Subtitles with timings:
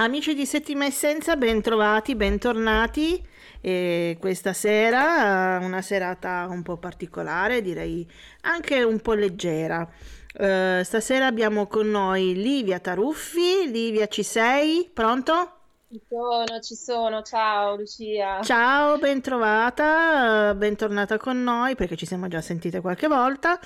[0.00, 3.20] Amici di Settima Essenza, bentrovati, bentornati.
[3.60, 8.08] E questa sera, una serata un po' particolare, direi
[8.42, 9.80] anche un po' leggera.
[9.80, 13.68] Uh, stasera abbiamo con noi Livia Taruffi.
[13.72, 14.88] Livia, ci sei?
[14.94, 15.54] Pronto?
[15.90, 17.22] Ci sono, ci sono.
[17.22, 18.40] Ciao Lucia.
[18.42, 23.58] Ciao, bentrovata, bentornata con noi perché ci siamo già sentite qualche volta.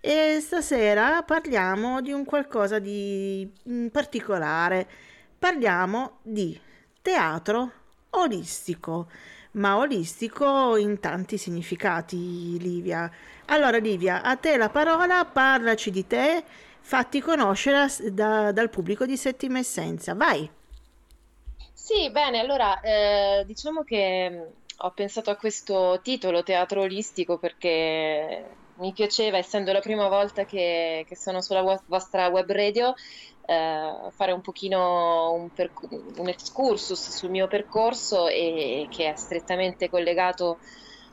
[0.00, 4.88] E stasera parliamo di un qualcosa di mm, particolare
[5.38, 6.58] parliamo di
[7.00, 7.72] teatro
[8.10, 9.08] olistico,
[9.52, 13.10] ma olistico in tanti significati, Livia.
[13.46, 16.42] Allora, Livia, a te la parola, parlaci di te,
[16.80, 20.14] fatti conoscere da, dal pubblico di Settima Essenza.
[20.14, 20.50] Vai.
[21.72, 24.42] Sì, bene, allora eh, diciamo che mm,
[24.78, 28.44] ho pensato a questo titolo, teatro olistico, perché
[28.74, 32.94] mi piaceva, essendo la prima volta che, che sono sulla vostra web radio,
[33.50, 39.88] eh, fare un pochino un, perc- un, excursus sul mio percorso e, che è strettamente
[39.88, 40.58] collegato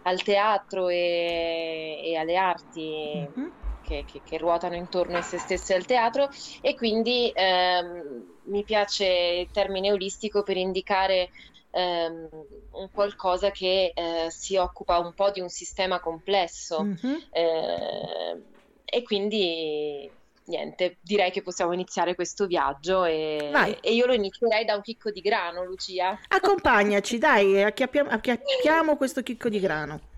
[0.02, 3.50] al teatro e, e alle arti mm-hmm.
[3.84, 9.06] che, che, che, ruotano intorno a se stesse al teatro e quindi ehm, mi piace
[9.06, 11.30] il termine olistico per indicare
[11.72, 12.28] ehm,
[12.72, 17.16] un qualcosa che eh, si occupa un po' di un sistema complesso mm-hmm.
[17.32, 18.44] eh,
[18.84, 20.12] e quindi
[20.46, 23.52] niente, direi che possiamo iniziare questo viaggio e,
[23.82, 26.20] e, io lo inizierei da un chicco di grano, Lucia.
[26.28, 30.14] Accompagnaci, dai, acchiappiamo, acchiappiamo questo chicco di grano.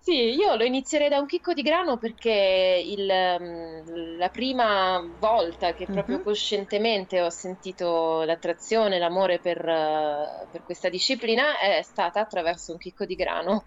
[0.00, 5.74] Sì, io lo inizierei da un chicco di grano perché il, mm, la prima volta
[5.74, 6.22] che proprio uh-huh.
[6.22, 13.16] coscientemente ho sentito l'attrazione, l'amore per, per, questa disciplina è stata attraverso un chicco di
[13.16, 13.64] grano,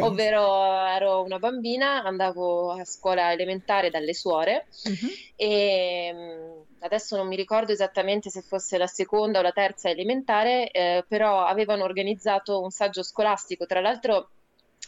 [0.00, 5.08] ovvero ero una bambina, andavo a scuola elementare dalle suore uh-huh.
[5.34, 10.70] e mm, adesso non mi ricordo esattamente se fosse la seconda o la terza elementare,
[10.70, 14.30] eh, però avevano organizzato un saggio scolastico, tra l'altro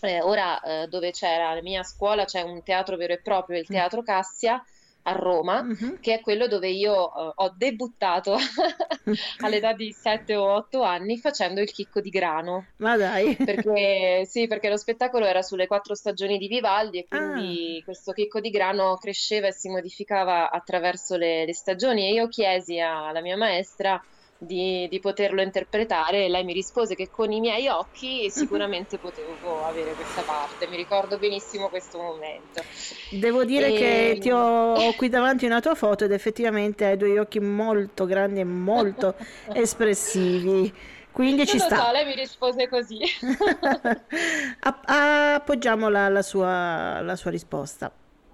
[0.03, 3.67] eh, ora eh, dove c'era la mia scuola c'è un teatro vero e proprio, il
[3.69, 3.73] mm.
[3.73, 4.63] Teatro Cassia
[5.05, 5.95] a Roma, mm-hmm.
[6.01, 8.37] che è quello dove io uh, ho debuttato
[9.41, 12.67] all'età di 7 o 8 anni facendo il chicco di grano.
[12.77, 13.35] Ma dai!
[13.35, 17.85] Perché, sì, perché lo spettacolo era sulle quattro stagioni di Vivaldi e quindi ah.
[17.85, 22.79] questo chicco di grano cresceva e si modificava attraverso le, le stagioni e io chiesi
[22.79, 24.01] alla mia maestra
[24.45, 29.65] di, di, poterlo interpretare e lei mi rispose che con i miei occhi sicuramente potevo
[29.65, 32.63] avere questa parte, mi ricordo benissimo questo momento.
[33.11, 33.73] Devo dire e...
[33.77, 38.05] che ti ho, ho, qui davanti una tua foto ed effettivamente hai due occhi molto
[38.05, 39.15] grandi e molto
[39.55, 40.73] espressivi.
[41.13, 41.77] Quindi ci non sta.
[41.77, 42.99] So, lei mi rispose così.
[44.61, 47.93] Appoggiamo la, la, sua, la sua risposta.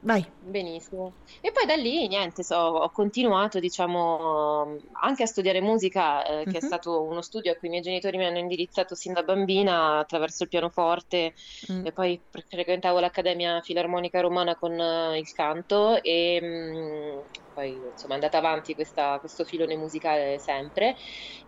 [0.09, 0.25] Vai.
[0.41, 1.13] Benissimo.
[1.43, 6.49] E poi da lì, niente, so, ho continuato, diciamo, anche a studiare musica, eh, che
[6.49, 6.57] uh-huh.
[6.57, 9.99] è stato uno studio a cui i miei genitori mi hanno indirizzato sin da bambina
[9.99, 11.35] attraverso il pianoforte,
[11.67, 11.83] uh-huh.
[11.85, 17.19] e poi frequentavo l'Accademia Filarmonica Romana con uh, il canto e mh, mm,
[17.59, 20.95] poi insomma è andata avanti questa, questo filone musicale sempre,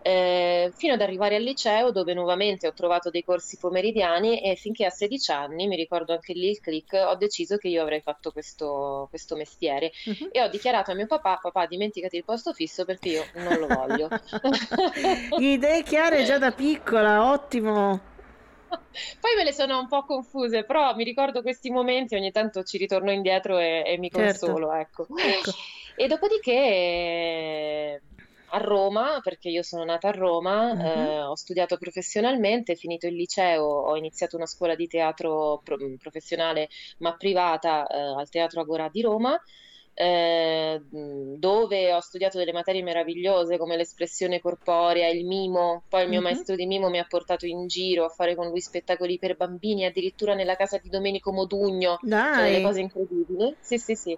[0.01, 4.83] eh, fino ad arrivare al liceo dove nuovamente ho trovato dei corsi pomeridiani e finché
[4.83, 8.31] a 16 anni, mi ricordo anche lì il click, ho deciso che io avrei fatto
[8.31, 10.29] questo, questo mestiere uh-huh.
[10.31, 13.67] e ho dichiarato a mio papà, papà dimenticati il posto fisso perché io non lo
[13.67, 14.09] voglio.
[15.37, 18.09] Idee chiare già da piccola, ottimo.
[19.19, 22.77] Poi me le sono un po' confuse, però mi ricordo questi momenti, ogni tanto ci
[22.77, 24.45] ritorno indietro e, e mi certo.
[24.47, 25.07] consolo, ecco.
[25.17, 25.51] ecco.
[25.95, 28.01] E dopodiché
[28.51, 30.81] a Roma, perché io sono nata a Roma, uh-huh.
[30.81, 36.69] eh, ho studiato professionalmente, finito il liceo, ho iniziato una scuola di teatro pro- professionale
[36.99, 39.41] ma privata eh, al Teatro Agora di Roma
[39.93, 40.81] eh,
[41.37, 46.31] dove ho studiato delle materie meravigliose come l'espressione corporea, il mimo, poi il mio mm-hmm.
[46.31, 49.85] maestro di mimo mi ha portato in giro a fare con lui spettacoli per bambini,
[49.85, 52.33] addirittura nella casa di Domenico Modugno, Dai.
[52.33, 53.55] cioè delle cose incredibili.
[53.59, 54.17] Sì, sì, sì.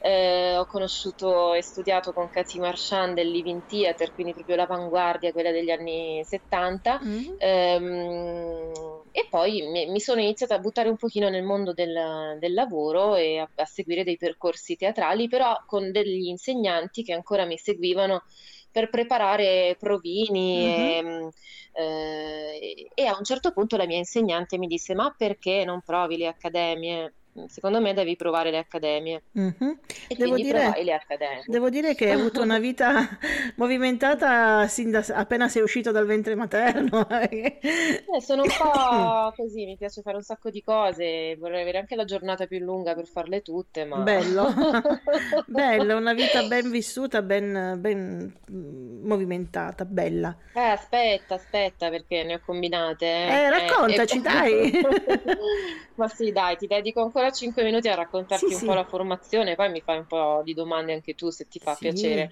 [0.00, 5.50] Eh, ho conosciuto e studiato con Cathy Marchand del Living Theatre, quindi proprio l'avanguardia, quella
[5.50, 7.00] degli anni 70.
[7.02, 7.34] Mm-hmm.
[7.38, 8.72] Ehm,
[9.16, 13.14] e poi mi, mi, sono iniziata a buttare un pochino nel mondo del, del lavoro
[13.14, 18.24] e a, a seguire dei percorsi teatrali, però con degli insegnanti che ancora mi seguivano
[18.72, 21.28] per preparare provini mm-hmm.
[21.28, 21.30] e,
[21.74, 26.16] eh, e, a un certo punto la mia insegnante mi disse ma perché non provi
[26.16, 27.14] le accademie?
[27.48, 29.22] Secondo me devi provare le accademie.
[29.38, 29.70] Mm-hmm.
[30.08, 31.44] E devo dire, le accademie.
[31.46, 33.18] Devo dire che hai avuto una vita
[33.56, 37.06] movimentata da, appena sei uscito dal ventre materno.
[37.28, 37.60] eh,
[38.20, 42.04] sono un po' così, mi piace fare un sacco di cose, vorrei avere anche la
[42.04, 43.98] giornata più lunga per farle tutte, ma...
[43.98, 44.52] Bello,
[45.46, 48.32] bello, una vita ben vissuta, ben, ben
[49.02, 50.36] movimentata, bella.
[50.54, 53.06] Eh, aspetta, aspetta, perché ne ho combinate.
[53.06, 54.80] Eh, eh raccontaci, eh, dai.
[55.96, 58.66] Ma sì, dai, ti dedico ancora 5 minuti a raccontarti sì, un sì.
[58.66, 61.74] po' la formazione, poi mi fai un po' di domande anche tu se ti fa
[61.74, 61.80] sì.
[61.88, 62.30] piacere.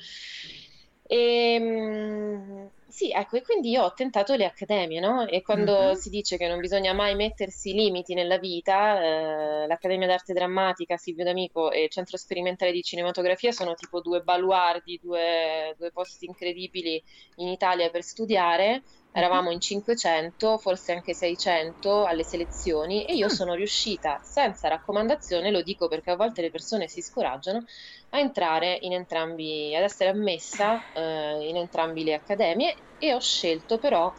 [1.12, 5.26] E, ehm, sì, ecco, e quindi io ho tentato le accademie, no?
[5.26, 5.94] E quando uh-huh.
[5.94, 11.24] si dice che non bisogna mai mettersi limiti nella vita, eh, l'Accademia d'Arte Drammatica, Silvio
[11.24, 17.02] D'Amico e il Centro Sperimentale di Cinematografia sono tipo due baluardi, due, due posti incredibili
[17.36, 23.30] in Italia per studiare eravamo in 500, forse anche 600 alle selezioni e io mm.
[23.30, 27.64] sono riuscita senza raccomandazione, lo dico perché a volte le persone si scoraggiano,
[28.10, 33.78] a entrare in entrambi, ad essere ammessa eh, in entrambi le accademie e ho scelto
[33.78, 34.12] però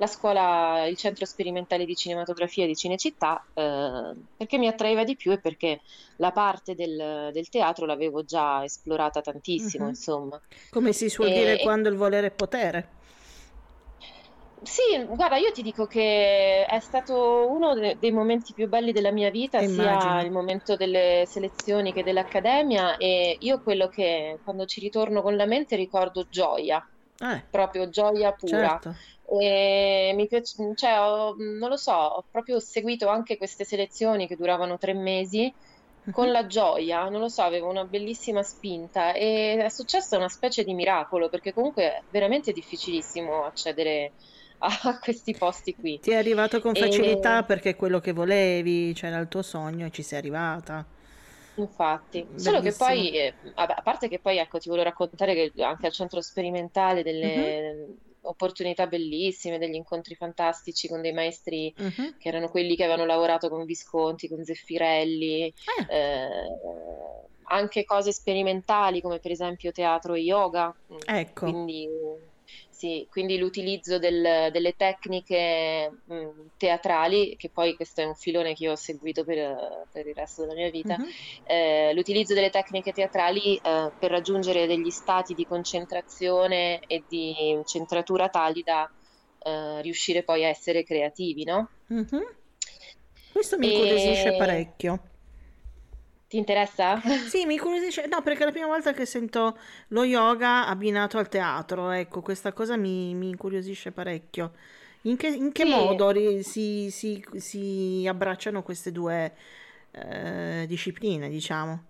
[0.00, 5.30] la scuola, il centro sperimentale di cinematografia di Cinecittà eh, perché mi attraeva di più
[5.30, 5.80] e perché
[6.16, 9.92] la parte del, del teatro l'avevo già esplorata tantissimo, mm-hmm.
[9.92, 10.40] insomma.
[10.70, 12.98] Come si suol e, dire quando il volere è potere.
[14.62, 19.10] Sì, guarda, io ti dico che è stato uno de- dei momenti più belli della
[19.10, 20.00] mia vita, Immagino.
[20.00, 25.34] sia il momento delle selezioni che dell'accademia, e io quello che quando ci ritorno con
[25.34, 26.86] la mente ricordo gioia,
[27.18, 27.46] eh.
[27.50, 28.78] proprio gioia pura.
[28.82, 28.94] Certo.
[29.32, 34.36] E mi piace, cioè, ho, non lo so, ho proprio seguito anche queste selezioni che
[34.36, 35.50] duravano tre mesi
[36.10, 36.32] con mhm.
[36.32, 40.74] la gioia, non lo so, avevo una bellissima spinta e è successo una specie di
[40.74, 44.10] miracolo perché comunque è veramente difficilissimo accedere a
[45.02, 45.98] questi posti qui.
[46.00, 47.44] Ti è arrivato con facilità e...
[47.44, 50.84] perché quello che volevi, c'era il tuo sogno e ci sei arrivata.
[51.56, 52.38] Infatti, Bellissimo.
[52.38, 55.92] solo che poi, eh, a parte che poi, ecco, ti volevo raccontare che anche al
[55.92, 57.96] centro sperimentale delle uh-huh.
[58.22, 62.14] opportunità bellissime, degli incontri fantastici con dei maestri uh-huh.
[62.18, 65.94] che erano quelli che avevano lavorato con Visconti, con Zeffirelli, eh.
[65.94, 66.30] Eh,
[67.52, 70.74] anche cose sperimentali come per esempio teatro e yoga.
[71.04, 71.46] Ecco.
[71.46, 71.88] Quindi
[72.80, 78.64] sì, quindi l'utilizzo del, delle tecniche mh, teatrali, che poi questo è un filone che
[78.64, 81.06] io ho seguito per, per il resto della mia vita, uh-huh.
[81.44, 88.30] eh, l'utilizzo delle tecniche teatrali eh, per raggiungere degli stati di concentrazione e di centratura
[88.30, 88.90] tali da
[89.42, 91.68] eh, riuscire poi a essere creativi, no?
[91.88, 92.26] Uh-huh.
[93.30, 94.36] Questo mi incuriosisce e...
[94.38, 95.02] parecchio.
[96.30, 97.00] Ti interessa?
[97.26, 98.06] Sì, mi incuriosisce.
[98.06, 101.90] No, perché è la prima volta che sento lo yoga abbinato al teatro.
[101.90, 104.52] Ecco, questa cosa mi, mi incuriosisce parecchio.
[105.02, 105.68] In che, in che sì.
[105.68, 106.12] modo
[106.42, 109.34] si, si, si, abbracciano queste due
[109.90, 111.89] eh, discipline, diciamo?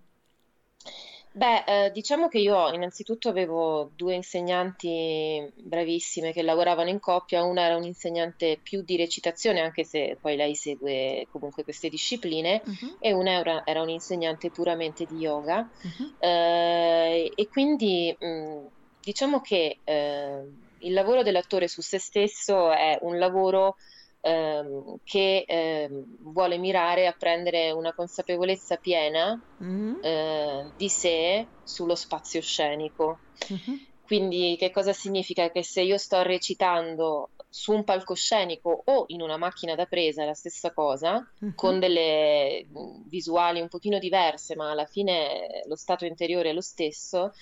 [1.32, 7.62] Beh, eh, diciamo che io innanzitutto avevo due insegnanti bravissime che lavoravano in coppia, una
[7.66, 13.12] era un'insegnante più di recitazione, anche se poi lei segue comunque queste discipline, Mhm, e
[13.12, 15.68] una era, era un'insegnante puramente di yoga.
[15.84, 18.66] mhm, Eh, e quindi mh,
[19.00, 20.42] diciamo che eh,
[20.78, 23.76] il lavoro dell'attore su se stesso è un lavoro
[24.20, 29.94] ehm, che ehm, vuole mirare a prendere una consapevolezza piena mm-hmm.
[30.02, 33.18] eh, di sé sullo spazio scenico.
[33.52, 33.78] Mm-hmm.
[34.04, 35.50] Quindi che cosa significa?
[35.50, 40.26] Che se io sto recitando su un palcoscenico o in una macchina da presa è
[40.26, 41.14] la stessa cosa,
[41.44, 41.54] mm-hmm.
[41.54, 42.66] con delle
[43.06, 47.32] visuali un pochino diverse, ma alla fine lo stato interiore è lo stesso,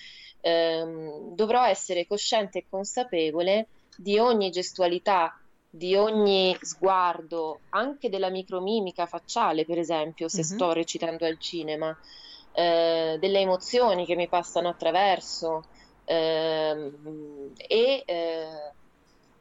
[0.41, 5.39] ehm, dovrò essere cosciente e consapevole di ogni gestualità
[5.79, 10.57] di ogni sguardo, anche della micromimica facciale, per esempio, se mm-hmm.
[10.57, 11.97] sto recitando al cinema,
[12.53, 15.65] eh, delle emozioni che mi passano attraverso
[16.05, 16.93] eh,
[17.57, 18.73] e eh,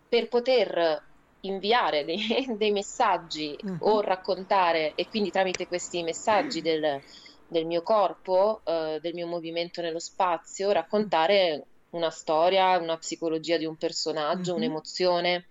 [0.08, 1.03] per poter
[1.41, 3.77] inviare dei, dei messaggi mm-hmm.
[3.79, 7.01] o raccontare e quindi tramite questi messaggi del,
[7.48, 13.65] del mio corpo, eh, del mio movimento nello spazio, raccontare una storia, una psicologia di
[13.65, 14.62] un personaggio, mm-hmm.
[14.62, 15.46] un'emozione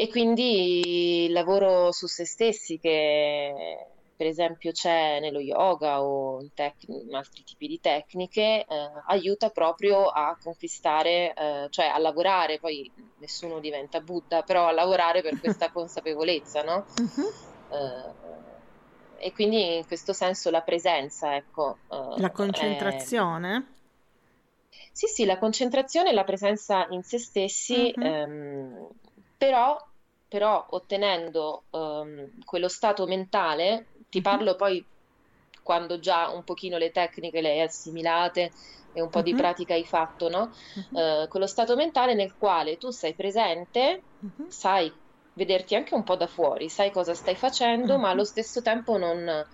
[0.00, 3.76] e quindi il lavoro su se stessi che
[4.16, 8.66] per esempio c'è nello yoga o in, tec- in altri tipi di tecniche, eh,
[9.08, 15.20] aiuta proprio a conquistare, eh, cioè a lavorare, poi nessuno diventa Buddha, però a lavorare
[15.20, 16.86] per questa consapevolezza, no?
[16.96, 17.76] Uh-huh.
[17.76, 21.76] Eh, e quindi in questo senso la presenza, ecco.
[21.90, 23.56] Eh, la concentrazione?
[23.58, 24.78] È...
[24.92, 28.02] Sì, sì, la concentrazione e la presenza in se stessi, uh-huh.
[28.02, 28.88] ehm,
[29.36, 29.76] però
[30.30, 34.86] però ottenendo um, quello stato mentale Ti parlo poi
[35.62, 38.52] quando già un pochino le tecniche le hai assimilate
[38.92, 40.50] e un po' di pratica hai fatto, no?
[40.92, 44.04] Uh, quello stato mentale nel quale tu sei presente,
[44.46, 44.92] sai
[45.32, 49.44] vederti anche un po' da fuori, sai cosa stai facendo, ma allo stesso tempo non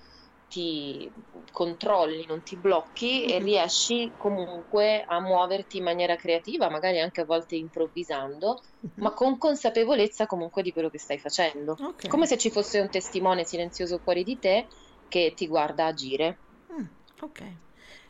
[0.49, 1.13] ti
[1.51, 7.25] controlli, non ti blocchi e riesci comunque a muoverti in maniera creativa, magari anche a
[7.25, 8.61] volte improvvisando,
[8.97, 11.73] ma con consapevolezza comunque di quello che stai facendo.
[11.73, 12.11] Okay.
[12.11, 14.69] Come se ci fosse un testimone silenzioso fuori di te
[15.09, 16.43] che ti guarda agire.
[16.73, 16.87] Mm,
[17.23, 17.59] ok,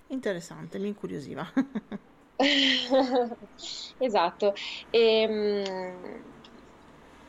[0.08, 1.50] interessante, mi incuriosiva.
[3.98, 4.52] esatto.
[4.90, 6.35] E, ehm,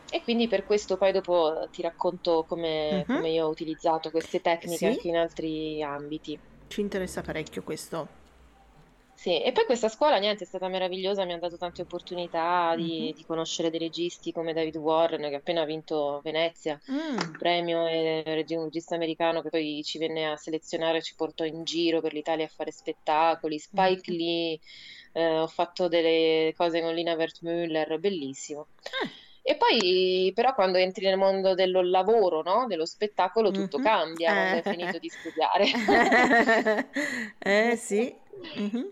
[0.10, 3.16] e quindi per questo poi dopo ti racconto come, uh-huh.
[3.16, 4.86] come io ho utilizzato queste tecniche sì.
[4.86, 6.40] anche in altri ambiti.
[6.68, 8.26] Ci interessa parecchio questo.
[9.18, 12.84] Sì, e poi questa scuola niente, è stata meravigliosa, mi ha dato tante opportunità di,
[12.84, 13.16] mm-hmm.
[13.16, 17.34] di conoscere dei registi come David Warren, che ha appena vinto Venezia, mm.
[17.40, 22.00] premio, e un regista americano che poi ci venne a selezionare, ci portò in giro
[22.00, 24.20] per l'Italia a fare spettacoli, Spike mm-hmm.
[24.20, 24.60] Lee,
[25.14, 28.68] eh, ho fatto delle cose con Lina Wertmüller, bellissimo.
[28.84, 29.10] Ah.
[29.50, 32.66] E poi però quando entri nel mondo del lavoro, no?
[32.68, 33.88] dello spettacolo, tutto mm-hmm.
[33.88, 36.89] cambia quando hai finito di studiare.
[37.39, 38.13] eh sì.
[38.60, 38.88] Mm-hmm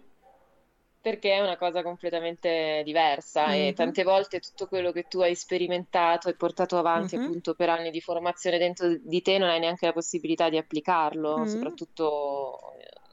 [1.06, 3.68] perché è una cosa completamente diversa mm-hmm.
[3.68, 7.26] e tante volte tutto quello che tu hai sperimentato e portato avanti mm-hmm.
[7.26, 11.38] appunto per anni di formazione dentro di te non hai neanche la possibilità di applicarlo,
[11.38, 11.48] mm-hmm.
[11.48, 12.60] soprattutto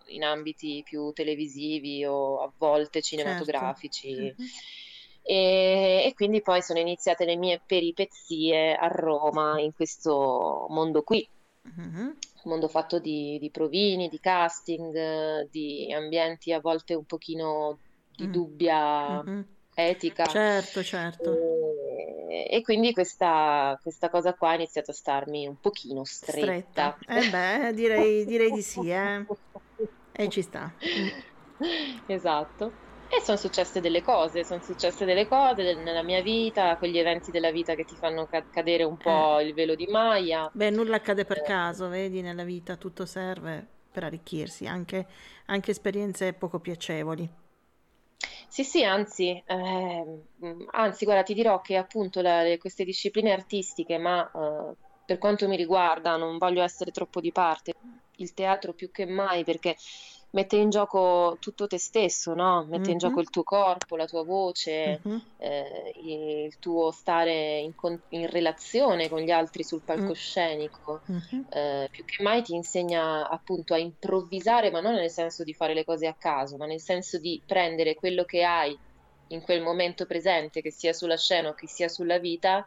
[0.06, 4.14] in ambiti più televisivi o a volte cinematografici.
[4.14, 4.42] Certo.
[5.22, 11.28] E, e, quindi poi sono iniziate le mie peripezie a Roma in questo mondo qui.
[11.78, 12.10] Mm-hmm
[12.44, 17.78] mondo fatto di, di, provini, di casting, di ambienti a volte un pochino
[18.14, 18.32] di mm.
[18.32, 19.40] dubbia mm-hmm.
[19.74, 20.24] etica.
[20.24, 21.32] Certo, certo.
[22.28, 26.96] E, e quindi questa, questa, cosa qua ha iniziato a starmi un pochino stretta.
[26.98, 26.98] stretta.
[27.06, 29.24] Eh beh, direi, direi di sì, eh.
[30.14, 30.70] E ci sta.
[32.06, 32.91] Esatto.
[33.16, 37.30] E sono successe delle cose, sono successe delle cose del- nella mia vita, quegli eventi
[37.30, 39.40] della vita che ti fanno ca- cadere un po' eh.
[39.40, 40.52] il velo di Maya.
[40.54, 41.42] Beh, nulla accade per eh.
[41.42, 45.06] caso, vedi, nella vita tutto serve per arricchirsi, anche,
[45.46, 47.28] anche esperienze poco piacevoli.
[48.48, 50.24] Sì, sì, anzi, eh,
[50.72, 55.48] anzi, guarda, ti dirò che appunto la- le- queste discipline artistiche, ma eh, per quanto
[55.48, 57.72] mi riguarda, non voglio essere troppo di parte,
[58.16, 59.76] il teatro più che mai, perché
[60.32, 62.64] mette in gioco tutto te stesso, no?
[62.64, 62.90] Mette mm-hmm.
[62.90, 65.18] in gioco il tuo corpo, la tua voce, mm-hmm.
[65.38, 71.02] eh, il tuo stare in, con- in, relazione con gli altri sul palcoscenico.
[71.10, 71.42] Mm-hmm.
[71.50, 75.74] Eh, più che mai ti insegna appunto a improvvisare, ma non nel senso di fare
[75.74, 78.76] le cose a caso, ma nel senso di prendere quello che hai
[79.28, 82.66] in quel momento presente, che sia sulla scena o che sia sulla vita,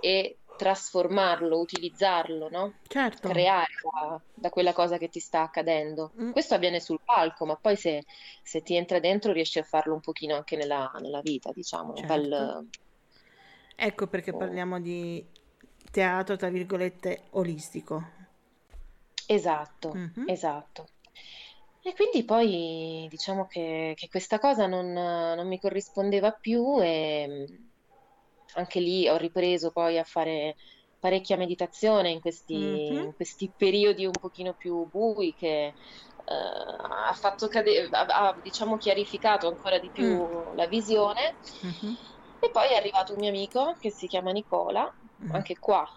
[0.00, 2.74] e trasformarlo, utilizzarlo, no?
[2.86, 3.28] Certo.
[3.28, 6.12] Creare da, da, quella cosa che ti sta accadendo.
[6.20, 6.30] Mm.
[6.32, 8.04] Questo avviene sul palco, ma poi se,
[8.42, 11.94] se, ti entra dentro riesci a farlo un pochino anche nella, nella vita, diciamo.
[11.94, 12.12] Certo.
[12.12, 12.68] Bel...
[13.74, 14.36] Ecco perché oh.
[14.36, 15.24] parliamo di
[15.90, 18.20] teatro, tra virgolette, olistico.
[19.26, 20.28] Esatto, mm-hmm.
[20.28, 20.88] esatto.
[21.84, 27.46] E quindi poi diciamo che, che questa cosa non, non mi corrispondeva più e
[28.54, 30.56] anche lì ho ripreso poi a fare
[31.02, 33.02] parecchia meditazione in questi, mm-hmm.
[33.02, 38.76] in questi periodi un pochino più bui che uh, ha fatto cadere, ha, ha, diciamo
[38.76, 40.54] chiarificato ancora di più mm.
[40.54, 41.34] la visione.
[41.66, 41.94] Mm-hmm.
[42.38, 44.92] E poi è arrivato un mio amico che si chiama Nicola,
[45.24, 45.34] mm.
[45.34, 45.88] anche qua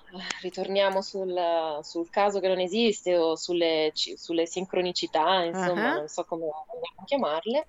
[0.41, 5.97] ritorniamo sul, sul, caso che non esiste o sulle, sulle sincronicità, insomma, uh-huh.
[5.97, 7.67] non so come vogliamo chiamarle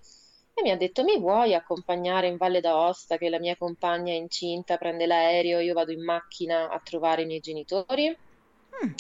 [0.58, 4.16] e mi ha detto mi vuoi accompagnare in Valle d'Aosta che la mia compagna è
[4.16, 8.08] incinta, prende l'aereo, io vado in macchina a trovare i miei genitori?
[8.08, 8.92] Mm.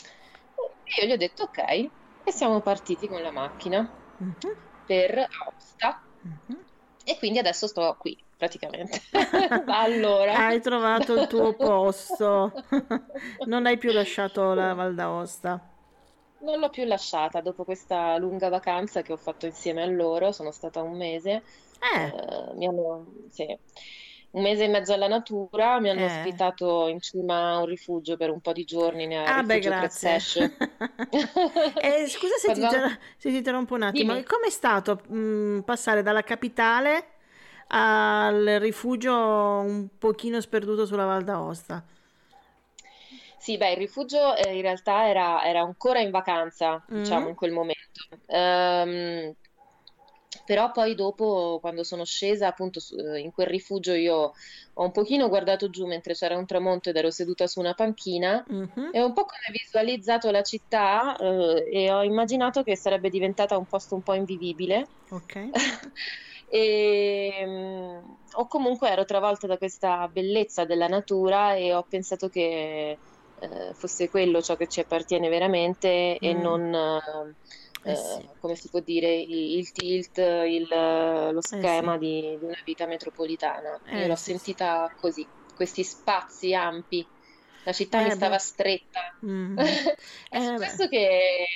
[0.84, 1.88] E io gli ho detto ok
[2.24, 3.90] e siamo partiti con la macchina
[4.22, 4.56] mm-hmm.
[4.84, 6.60] per Aosta mm-hmm.
[7.04, 9.00] e quindi adesso sto qui praticamente.
[9.66, 10.34] allora.
[10.34, 12.52] Hai trovato il tuo posto,
[13.46, 15.70] non hai più lasciato la Val d'Aosta.
[16.40, 20.52] Non l'ho più lasciata dopo questa lunga vacanza che ho fatto insieme a loro, sono
[20.52, 21.42] stata un mese.
[21.94, 22.04] Eh.
[22.04, 23.46] Eh, mi hanno, sì,
[24.36, 26.04] un mese e mezzo alla natura, mi hanno eh.
[26.04, 30.16] ospitato in cima a un rifugio per un po' di giorni nel ah, beh, grazie.
[31.80, 36.02] eh, scusa se, ti, inter- se ti interrompo un attimo, com'è stato mh, mm, passare
[36.02, 37.12] dalla capitale
[37.68, 41.84] al rifugio un pochino sperduto sulla Val d'Aosta?
[43.38, 46.96] Sì, beh, il rifugio eh, in realtà era, era, ancora in vacanza, mm.
[46.96, 48.00] diciamo, in quel momento.
[48.26, 49.34] Um,
[50.44, 54.32] però poi dopo, quando sono scesa appunto eh, in quel rifugio, io
[54.78, 58.44] ho un pochino guardato giù mentre c'era un tramonto ed ero seduta su una panchina
[58.50, 58.90] mm-hmm.
[58.92, 63.56] e ho un po' come visualizzato la città eh, e ho immaginato che sarebbe diventata
[63.56, 64.86] un posto un po' invivibile.
[65.10, 65.48] Ok.
[66.48, 72.96] e, um, o comunque ero travolta da questa bellezza della natura e ho pensato che
[73.40, 76.24] eh, fosse quello ciò che ci appartiene veramente mm.
[76.24, 76.72] e non...
[76.72, 77.34] Uh,
[77.86, 78.28] eh, sì.
[78.40, 82.04] come si può dire, il, il tilt, il, lo schema eh sì.
[82.04, 83.78] di, di, una vita metropolitana.
[83.90, 85.24] Io eh, l'ho sì, sentita così,
[85.54, 87.06] questi spazi ampi.
[87.62, 88.40] La città mi eh, stava beh.
[88.40, 89.16] stretta.
[89.24, 89.58] Mm.
[90.30, 91.46] è su questo che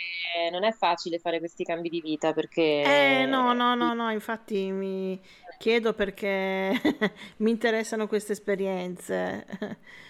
[0.52, 2.62] non è facile fare questi cambi di vita perché...
[2.82, 5.20] Eh, no, no, no, no, infatti mi
[5.58, 6.80] chiedo perché
[7.38, 9.46] mi interessano queste esperienze.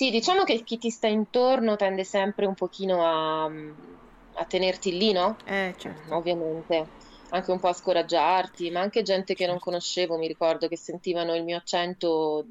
[0.00, 3.50] Sì, diciamo che chi ti sta intorno tende sempre un pochino a
[4.40, 5.36] a tenerti lì, no?
[5.44, 6.14] Eh, certo.
[6.14, 6.86] Ovviamente.
[7.28, 9.70] Anche un po' a scoraggiarti, ma anche gente che non certo.
[9.70, 12.46] conoscevo, mi ricordo, che sentivano il mio accento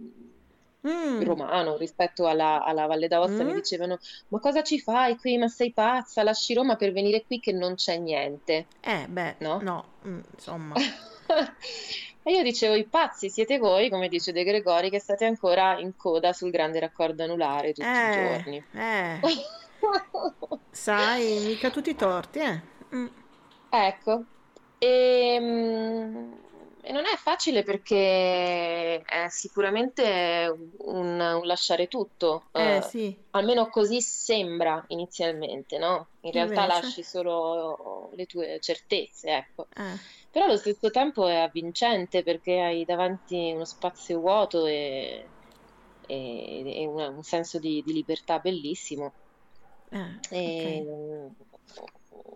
[0.87, 1.23] mm.
[1.23, 3.47] romano rispetto alla, alla Valle d'Aosta, mm.
[3.47, 5.39] mi dicevano, ma cosa ci fai qui?
[5.39, 6.21] Ma sei pazza?
[6.21, 8.67] Lasci Roma per venire qui che non c'è niente.
[8.81, 10.75] Eh, beh, no, no mm, insomma.
[12.29, 15.95] E io dicevo, i pazzi siete voi, come dice De Gregori, che state ancora in
[15.95, 18.63] coda sul grande raccordo anulare tutti eh, i giorni.
[18.73, 19.19] Eh.
[20.69, 22.61] Sai, mica tutti i torti, eh.
[22.93, 23.07] Mm.
[23.71, 24.23] Ecco,
[24.77, 26.37] e, ehm,
[26.81, 33.17] e, non è facile perché è sicuramente un, un lasciare tutto, eh, uh, sì.
[33.31, 36.09] almeno così sembra inizialmente, no?
[36.21, 36.81] In realtà Invece.
[36.81, 39.65] lasci solo le tue certezze, ecco.
[39.75, 40.18] Eh.
[40.31, 45.25] Però allo stesso tempo è avvincente perché hai davanti uno spazio vuoto e,
[46.05, 49.13] e, e un, un, senso di, di libertà bellissimo.
[49.89, 51.47] Ah, E, okay.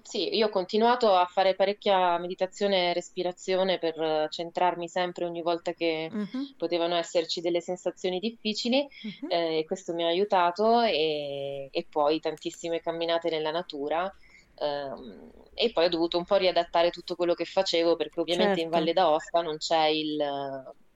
[0.04, 5.72] Sì, io ho continuato a fare parecchia meditazione e respirazione per centrarmi sempre ogni volta
[5.72, 6.56] che uh-huh.
[6.58, 9.28] potevano esserci delle sensazioni difficili uh-huh.
[9.30, 14.14] eh, e questo mi ha aiutato e, e poi tantissime camminate nella natura
[14.56, 18.64] e poi ho dovuto un po' riadattare tutto quello che facevo perché ovviamente certo.
[18.64, 20.18] in Valle d'Aosta non c'è il,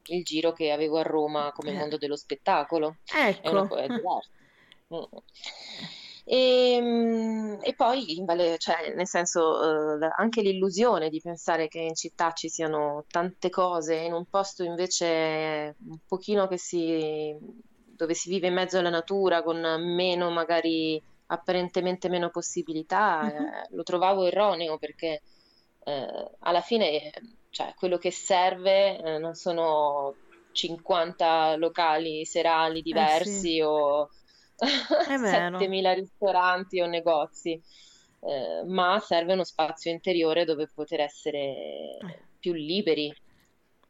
[0.05, 1.77] il, giro che avevo a Roma come eh.
[1.77, 2.97] mondo dello spettacolo.
[3.05, 3.47] Ecco.
[3.47, 4.29] È, una, è diverso.
[4.93, 5.17] Mm.
[6.29, 8.05] E, ehm, e poi,
[8.57, 13.95] cioè, nel senso, eh, anche l'illusione di pensare che in città ci siano tante cose,
[13.95, 17.33] in un posto invece un pochino che si,
[17.95, 23.29] dove si vive in mezzo alla natura, con meno magari apparentemente meno possibilità, uh-huh.
[23.29, 25.21] eh, lo trovavo erroneo perché
[25.83, 27.11] eh, alla fine
[27.49, 30.15] cioè, quello che serve eh, non sono
[30.51, 33.61] 50 locali serali diversi eh sì.
[33.61, 34.09] o
[34.57, 37.61] 7.000 ristoranti o negozi,
[38.21, 41.97] eh, ma serve uno spazio interiore dove poter essere eh.
[42.39, 43.13] più liberi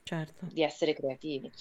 [0.04, 0.46] certo.
[0.52, 1.52] di essere creativi.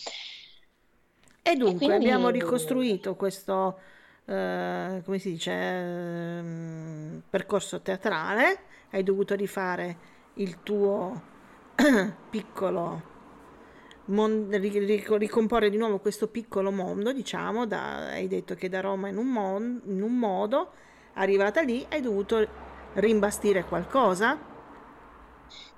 [1.43, 2.07] E dunque e quindi...
[2.07, 3.79] abbiamo ricostruito questo,
[4.27, 6.43] eh, come si dice, eh,
[7.29, 8.59] percorso teatrale,
[8.91, 9.97] hai dovuto rifare
[10.35, 11.23] il tuo
[12.31, 13.15] piccolo
[14.07, 19.17] mon- ricomporre di nuovo questo piccolo mondo, diciamo, da, hai detto che da Roma in
[19.17, 20.73] un, mon- in un modo,
[21.15, 22.47] arrivata lì hai dovuto
[22.95, 24.56] rimbastire qualcosa?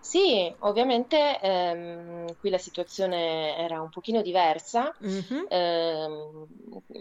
[0.00, 4.94] Sì, ovviamente ehm, qui la situazione era un pochino diversa.
[5.04, 5.44] Mm-hmm.
[5.48, 6.46] Ehm,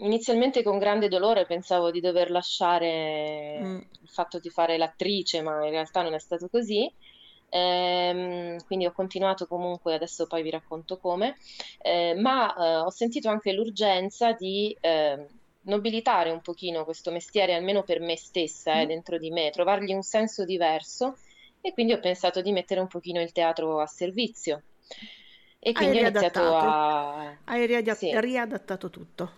[0.00, 3.76] inizialmente con grande dolore pensavo di dover lasciare mm.
[4.02, 6.92] il fatto di fare l'attrice, ma in realtà non è stato così.
[7.50, 11.36] Ehm, quindi ho continuato comunque, adesso poi vi racconto come,
[11.80, 15.26] eh, ma eh, ho sentito anche l'urgenza di eh,
[15.62, 18.88] nobilitare un pochino questo mestiere, almeno per me stessa, eh, mm.
[18.88, 21.16] dentro di me, trovargli un senso diverso
[21.60, 24.64] e quindi ho pensato di mettere un pochino il teatro a servizio.
[25.58, 27.36] E quindi Hai ho iniziato a...
[27.44, 28.20] Hai riadatt- sì.
[28.20, 29.32] riadattato tutto.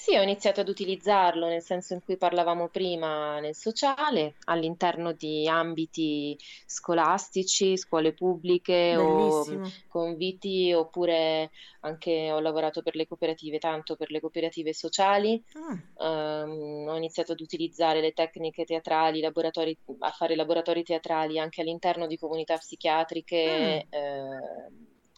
[0.00, 5.48] Sì, ho iniziato ad utilizzarlo nel senso in cui parlavamo prima nel sociale, all'interno di
[5.48, 9.44] ambiti scolastici, scuole pubbliche o
[9.88, 15.42] conviti, oppure anche ho lavorato per le cooperative, tanto per le cooperative sociali.
[15.54, 15.78] Ah.
[15.94, 22.06] Um, ho iniziato ad utilizzare le tecniche teatrali, laboratori, a fare laboratori teatrali anche all'interno
[22.06, 23.36] di comunità psichiatriche.
[23.44, 23.82] Ah.
[23.88, 24.70] Eh,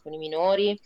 [0.03, 0.79] con i minori.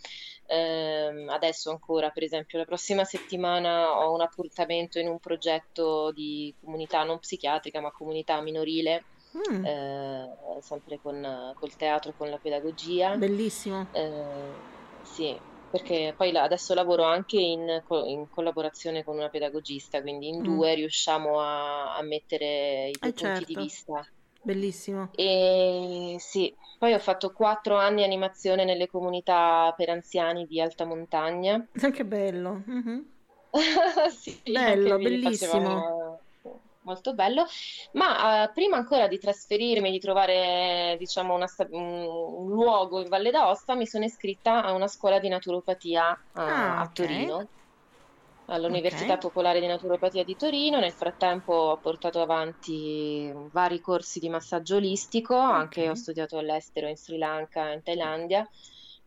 [0.47, 6.53] Eh, adesso ancora, per esempio, la prossima settimana ho un appuntamento in un progetto di
[6.63, 9.03] comunità non psichiatrica, ma comunità minorile.
[9.35, 9.65] Mm.
[9.65, 10.29] Eh,
[10.61, 13.17] sempre con col teatro e con la pedagogia.
[13.17, 13.87] Bellissimo.
[13.91, 14.53] Eh,
[15.01, 15.37] sì,
[15.69, 20.43] perché poi adesso lavoro anche in, in, collaborazione con una pedagogista, quindi in mm.
[20.43, 23.45] due riusciamo a, a mettere i due eh punti certo.
[23.45, 24.07] di vista
[24.45, 25.09] Bellissimo.
[25.15, 31.65] E sì, poi ho fatto quattro anni animazione nelle comunità per anziani di alta montagna.
[31.71, 32.63] Che bello.
[32.69, 32.99] Mm-hmm.
[34.11, 36.19] sì, bello, bellissimo.
[36.81, 37.47] Molto bello,
[37.93, 43.31] ma uh, prima ancora di trasferirmi, di trovare diciamo una, un, un, luogo in Valle
[43.31, 47.47] d'Aosta, mi sono iscritta a una scuola di naturopatia uh, ah, a Torino
[48.47, 49.19] all'Università okay.
[49.19, 50.79] Popolare di Naturopatia di Torino.
[50.79, 55.53] Nel frattempo ho portato avanti vari corsi di massaggio olistico, okay.
[55.53, 58.47] anche ho studiato all'estero in Sri Lanka, in Thailandia.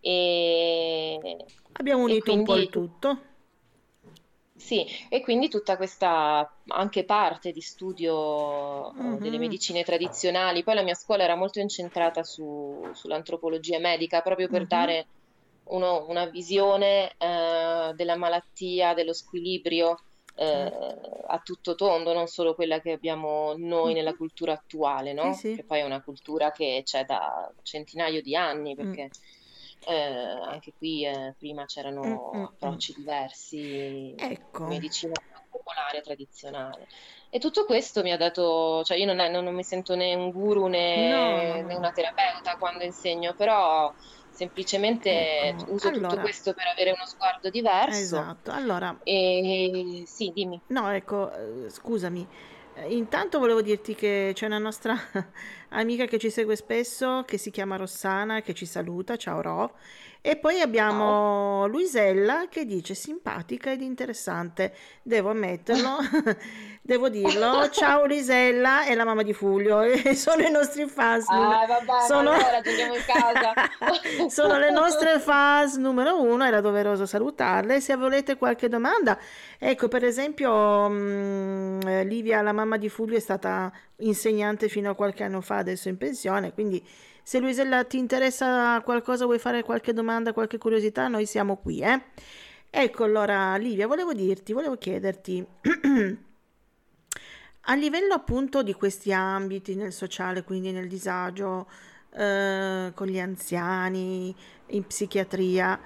[0.00, 1.36] E...
[1.72, 2.40] Abbiamo unito quindi...
[2.40, 3.18] un po' il tutto.
[4.58, 9.16] Sì, e quindi tutta questa anche parte di studio mm-hmm.
[9.18, 10.64] delle medicine tradizionali.
[10.64, 14.68] Poi la mia scuola era molto incentrata su, sull'antropologia medica, proprio per mm-hmm.
[14.68, 15.06] dare
[15.68, 19.98] uno, una visione eh, della malattia, dello squilibrio
[20.34, 21.24] eh, certo.
[21.26, 25.32] a tutto tondo, non solo quella che abbiamo noi nella cultura attuale, no?
[25.34, 25.54] Sì, sì.
[25.56, 29.92] Che poi è una cultura che c'è da centinaio di anni, perché mm.
[29.92, 32.44] eh, anche qui eh, prima c'erano mm, mm, mm.
[32.44, 34.66] approcci diversi, ecco.
[34.66, 35.12] medicina
[35.50, 36.86] popolare, tradizionale.
[37.30, 40.30] E tutto questo mi ha dato, cioè io non, non, non mi sento né un
[40.30, 41.66] guru né, no.
[41.66, 43.92] né una terapeuta quando insegno, però
[44.38, 45.72] semplicemente ecco.
[45.72, 47.98] uso allora, tutto questo per avere uno sguardo diverso.
[47.98, 48.96] Esatto, allora...
[49.02, 50.04] E...
[50.06, 50.60] Sì, dimmi.
[50.68, 52.24] No, ecco, eh, scusami.
[52.74, 54.96] Eh, intanto volevo dirti che c'è una nostra
[55.70, 59.74] amica che ci segue spesso, che si chiama Rossana, che ci saluta, ciao Ro,
[60.20, 65.96] e poi abbiamo Luisella che dice simpatica ed interessante, devo ammetterlo,
[66.82, 67.68] devo dirlo.
[67.72, 69.82] Ciao Luisella è la mamma di Fulvio
[70.14, 71.28] sono i nostri fans.
[71.28, 72.32] Ah, vabbè, sono...
[72.32, 74.28] allora torniamo in casa.
[74.28, 77.80] sono le nostre fans numero uno, era doveroso salutarle.
[77.80, 79.18] Se volete qualche domanda,
[79.58, 84.94] ecco per esempio mh, mm, Livia, la mamma di Fulvio, è stata insegnante fino a
[84.94, 86.84] qualche anno fa, adesso in pensione, quindi
[87.28, 92.00] se Luisella ti interessa qualcosa, vuoi fare qualche domanda, qualche curiosità, noi siamo qui, eh?
[92.70, 95.46] Ecco, allora, Livia, volevo dirti, volevo chiederti,
[97.60, 101.68] a livello appunto di questi ambiti nel sociale, quindi nel disagio,
[102.14, 104.34] eh, con gli anziani,
[104.68, 105.78] in psichiatria,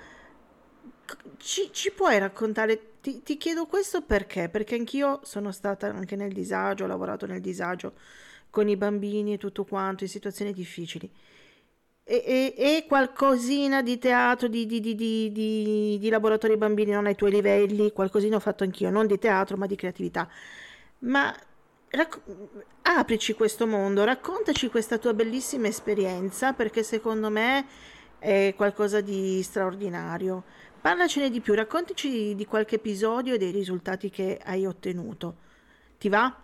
[1.38, 2.98] ci, ci puoi raccontare?
[3.00, 4.48] Ti, ti chiedo questo perché?
[4.48, 7.94] Perché anch'io sono stata anche nel disagio, ho lavorato nel disagio
[8.48, 11.10] con i bambini e tutto quanto, in situazioni difficili
[12.04, 14.96] e, e, e, qualcosina di teatro, di, di, di,
[15.98, 19.66] di, laboratorio bambini non ai tuoi livelli, qualcosina ho fatto anch'io, non di teatro ma
[19.66, 20.28] di creatività.
[21.00, 21.34] Ma
[21.90, 22.20] racc-
[22.82, 27.66] aprici questo mondo, raccontaci questa tua bellissima esperienza perché secondo me
[28.18, 30.42] è qualcosa di straordinario.
[30.80, 35.36] Parlacene di più, raccontaci di qualche episodio e dei risultati che hai ottenuto.
[35.98, 36.36] Ti va?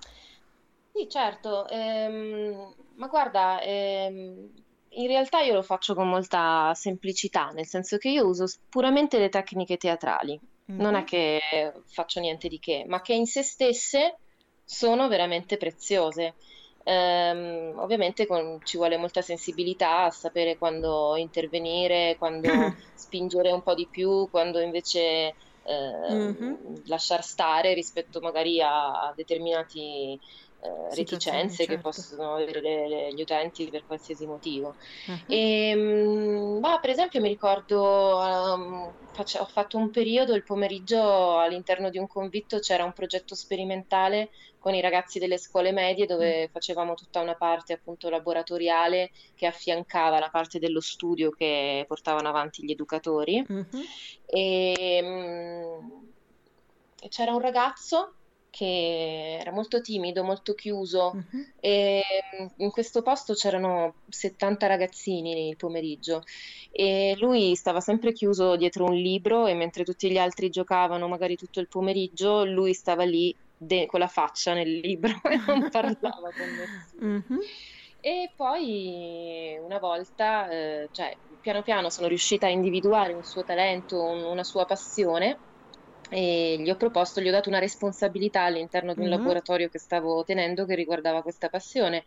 [0.92, 1.66] Sì, certo.
[1.68, 4.66] Ehm, ma guarda, ehm
[4.98, 9.28] in realtà io lo faccio con molta semplicità, nel senso che io uso puramente le
[9.28, 10.38] tecniche teatrali.
[10.70, 10.80] Mm-hmm.
[10.80, 11.40] Non è che
[11.86, 14.18] faccio niente di che, ma che in se stesse
[14.64, 16.34] sono veramente preziose.
[16.84, 22.48] Um, ovviamente con, ci vuole molta sensibilità a sapere quando intervenire, quando
[22.94, 25.34] spingere un po' di più, quando invece
[25.64, 26.54] uh, mm-hmm.
[26.86, 30.18] lasciar stare rispetto magari a, a determinati
[30.60, 31.72] eh, reticenze certo.
[31.72, 34.74] che possono avere le, le, gli utenti per qualsiasi motivo.
[35.06, 35.32] Uh-huh.
[35.32, 41.38] E, mh, ma per esempio mi ricordo, um, face- ho fatto un periodo il pomeriggio
[41.38, 46.42] all'interno di un convitto c'era un progetto sperimentale con i ragazzi delle scuole medie dove
[46.42, 46.50] uh-huh.
[46.50, 52.64] facevamo tutta una parte appunto laboratoriale che affiancava la parte dello studio che portavano avanti
[52.64, 53.44] gli educatori.
[53.46, 53.66] Uh-huh.
[54.26, 56.06] E, mh,
[57.08, 58.14] c'era un ragazzo
[58.58, 61.46] che era molto timido, molto chiuso uh-huh.
[61.60, 62.02] e
[62.42, 66.22] mm, in questo posto c'erano 70 ragazzini il pomeriggio
[66.72, 71.36] e lui stava sempre chiuso dietro un libro e mentre tutti gli altri giocavano magari
[71.36, 76.30] tutto il pomeriggio, lui stava lì de- con la faccia nel libro e non parlava
[76.36, 77.24] con nessuno.
[77.28, 77.38] Uh-huh.
[78.00, 84.02] E poi una volta, eh, cioè piano piano sono riuscita a individuare un suo talento,
[84.02, 85.42] un- una sua passione
[86.08, 89.18] e gli ho proposto, gli ho dato una responsabilità all'interno di un mm-hmm.
[89.18, 92.04] laboratorio che stavo tenendo che riguardava questa passione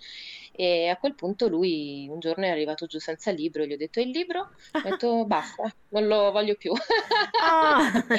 [0.52, 4.00] e a quel punto lui un giorno è arrivato giù senza libro, gli ho detto
[4.00, 4.50] il libro?
[4.72, 6.74] Ho detto basta, non lo voglio più.
[7.42, 7.92] Ah.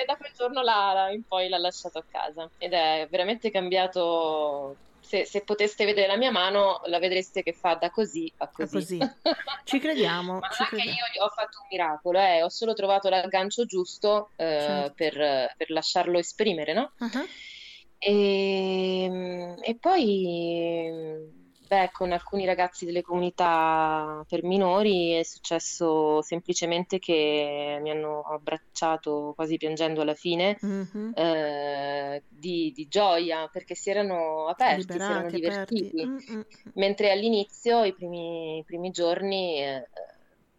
[0.00, 4.76] e da quel giorno la, in poi l'ha lasciato a casa ed è veramente cambiato
[5.04, 8.72] se, se, poteste vedere la mia mano, la vedreste che fa da così a così.
[8.72, 8.98] così.
[9.64, 10.38] Ci crediamo.
[10.38, 10.90] Ma ci crediamo.
[10.90, 12.42] io ho fatto un miracolo, eh.
[12.42, 14.92] ho solo trovato l'aggancio giusto eh, certo.
[14.94, 16.92] per, per, lasciarlo esprimere, no?
[16.98, 17.26] Uh-huh.
[17.98, 27.78] E, e, poi Beh, con alcuni ragazzi delle comunità per minori è successo semplicemente che
[27.80, 31.14] mi hanno abbracciato quasi piangendo alla fine Mhm.
[31.14, 36.70] eh, di, di gioia perché si erano aperti, si erano Liberati, divertiti, Mm, mm, mm.
[36.74, 39.88] mentre all'inizio, i primi, i primi giorni, eh,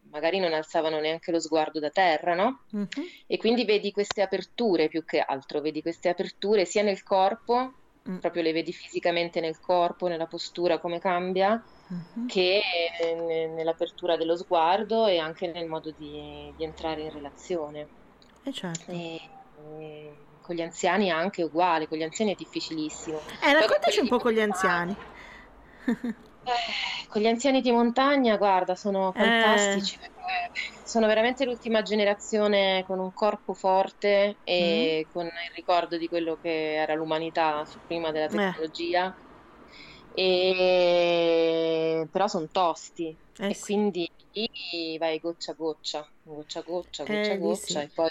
[0.10, 2.66] magari non alzavano neanche lo sguardo da terra, no?
[2.74, 3.06] Mhm.
[3.28, 8.20] E quindi vedi queste aperture più che altro, vedi queste aperture sia nel corpo Mm.
[8.20, 12.26] proprio le vedi fisicamente nel corpo, nella postura, come cambia, Mhm.
[12.26, 12.60] che
[13.16, 17.92] ne- nell'apertura dello sguardo e anche nel modo di, di entrare in relazione.
[18.46, 18.92] Eh certo.
[18.92, 19.18] E,
[19.56, 23.24] e con gli anziani anche uguale, con gli anziani è difficilissimo.
[23.42, 24.98] Eh, raccontaci un po' con gli anziani.
[26.44, 30.15] eh, con gli anziani di montagna, guarda, sono Eh, fantastici perché
[30.84, 34.90] sono veramente l'ultima generazione con un corpo forte mm?
[34.96, 39.18] e con il ricordo di quello che era l'umanità prima della Eh, tecnologia.
[40.12, 42.08] E...
[42.12, 43.76] Però sono tosti eh e sì.
[43.76, 44.08] quindi
[45.00, 47.82] vai goccia a goccia, goccia a goccia, goccia Eh, a lì goccia sì.
[47.82, 48.10] e poi,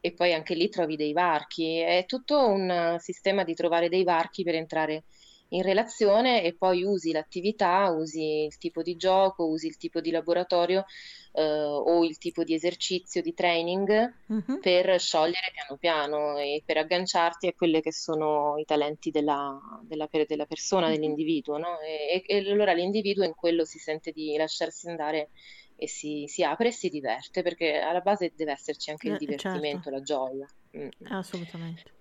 [0.00, 1.78] e poi anche lì trovi dei varchi.
[1.78, 5.04] È tutto un eh, sistema di trovare dei varchi per entrare
[5.50, 10.10] in relazione e poi usi l'attività, usi il tipo di gioco, usi il tipo di
[10.10, 10.84] laboratorio
[11.32, 14.60] eh, o il tipo di esercizio, di training Mhm.
[14.60, 20.08] per sciogliere piano piano e per agganciarti a quelli che sono i talenti della, della
[20.26, 20.92] della persona, Mhm.
[20.94, 21.80] dell'individuo, no?
[21.80, 25.30] E, e- e allora l'individuo in quello si sente di lasciarsi andare
[25.76, 29.16] e si, si apre e si diverte, perché alla base deve esserci anche il Eh,
[29.16, 30.46] certo, divertimento, la gioia.
[30.76, 30.88] Mm.
[31.10, 31.92] assolutamente.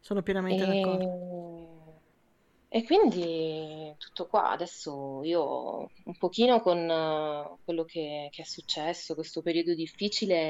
[0.00, 1.08] Sono pienamente d'accordo.
[2.76, 4.50] E, quindi tutto qua.
[4.50, 9.74] Adesso io un pochino con eh, quello che, che è successo, questo periodo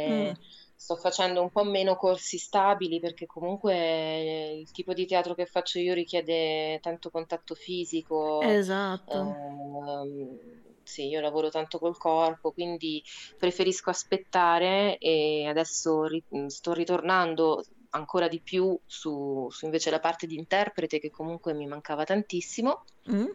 [0.07, 0.33] Mm.
[0.33, 0.39] difficile,
[0.75, 5.79] sto facendo un po' meno corsi stabili perché comunque il tipo di teatro che faccio
[5.79, 8.57] io richiede tanto contatto fisico.
[8.57, 9.05] Esatto.
[9.07, 10.39] ehm,
[10.83, 13.03] sì, io lavoro tanto col corpo, quindi
[13.37, 17.63] preferisco aspettare e adesso ri- sto ritornando
[17.95, 22.85] ancora di più su, su invece la parte di interprete che comunque mi mancava tantissimo
[23.11, 23.27] Mm?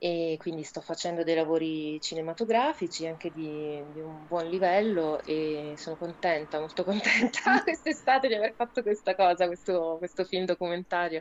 [0.00, 5.96] e quindi sto facendo dei lavori cinematografici anche di, di un buon livello e sono
[5.96, 11.20] contenta, molto contenta quest'estate di aver fatto questa cosa, questo, questo film documentario.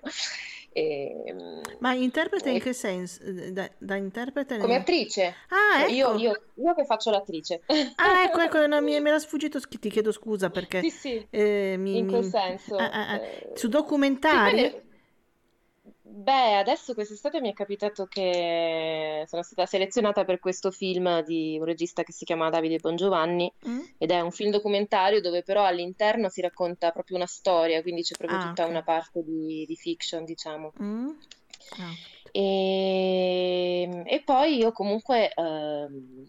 [0.78, 1.34] E,
[1.80, 3.20] Ma interprete in e che senso?
[3.52, 4.82] Da, da interprete come nel...
[4.82, 6.20] attrice, Ah, Cioè, io, ecco.
[6.20, 7.62] io, io che faccio l'attrice.
[7.96, 11.76] Ah, ecco, ecco, no, mi, mi era sfuggito, ti chiedo scusa perché Sì, sì, eh,
[11.78, 12.76] mi, in quel mi- senso.
[12.78, 13.16] ah, ah, ah.
[13.16, 14.56] eh, Su documentari?
[14.56, 14.84] ne-
[16.10, 21.66] Beh, adesso quest'estate mi è capitato che sono stata selezionata per questo film di un
[21.66, 23.80] regista che si chiama Davide Bongiovanni Mm?
[23.98, 28.16] ed è un film documentario dove però all'interno si racconta proprio una storia, quindi c'è
[28.16, 28.70] proprio Ah, tutta ok.
[28.70, 30.72] una parte di, di fiction, diciamo.
[30.82, 31.10] Mm?
[31.80, 31.94] Ah,
[32.32, 36.26] E, e poi io comunque ehm,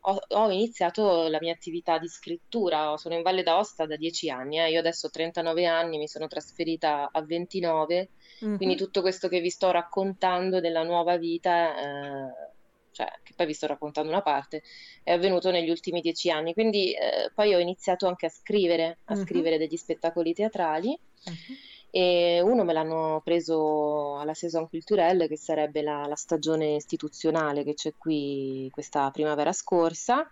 [0.00, 4.58] ho, ho iniziato la mia attività di scrittura, sono in Valle d'Aosta da 10 anni,
[4.58, 4.70] eh.
[4.70, 8.10] Io adesso ho 39 anni, mi sono trasferita a 29,
[8.54, 8.76] quindi mhm.
[8.76, 12.52] tutto questo che vi sto raccontando della nuova vita, eh,
[12.90, 14.62] cioè che poi vi sto raccontando una parte,
[15.02, 19.14] è avvenuto negli ultimi 10 anni, quindi eh, poi ho iniziato anche a scrivere, a
[19.14, 20.98] Mhm, scrivere degli spettacoli teatrali.
[21.24, 21.56] mhm.
[21.90, 27.74] E uno me l'hanno preso alla Saison Culturelle, che sarebbe la, la stagione istituzionale che
[27.74, 30.30] c'è qui questa primavera scorsa.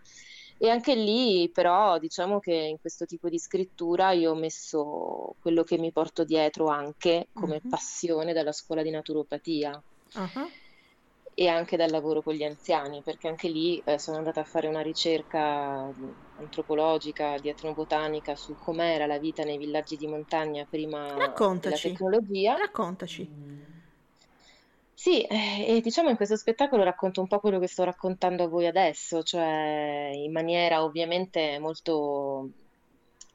[0.60, 5.62] E anche lì, però, diciamo che in questo tipo di scrittura io ho messo quello
[5.62, 7.66] che mi porto dietro anche come Mhm.
[7.66, 9.78] passione dalla scuola di naturopatia
[10.14, 10.50] Ah,
[11.38, 14.68] e anche dal lavoro con gli anziani, perché anche lì eh, sono andata a fare
[14.68, 15.92] una ricerca
[16.34, 22.56] antropologica, di etnobotanica su com'era la vita nei villaggi di montagna prima della Raccontaci, tecnologia.
[22.56, 23.30] raccontaci.
[24.98, 28.48] Sì, eh, e diciamo in questo spettacolo racconto un po' quello che sto raccontando a
[28.48, 32.50] voi adesso, cioè in maniera ovviamente molto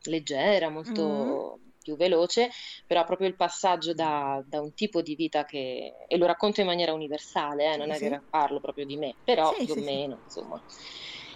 [0.10, 2.50] leggera, Mm, molto più veloce,
[2.88, 6.68] però proprio il passaggio da, da un tipo di vita che, e lo racconto in
[6.68, 8.10] maniera universale, eh, non Sì, è che sì.
[8.10, 10.60] ra- parlo proprio di me, però Sì, più o meno, insomma.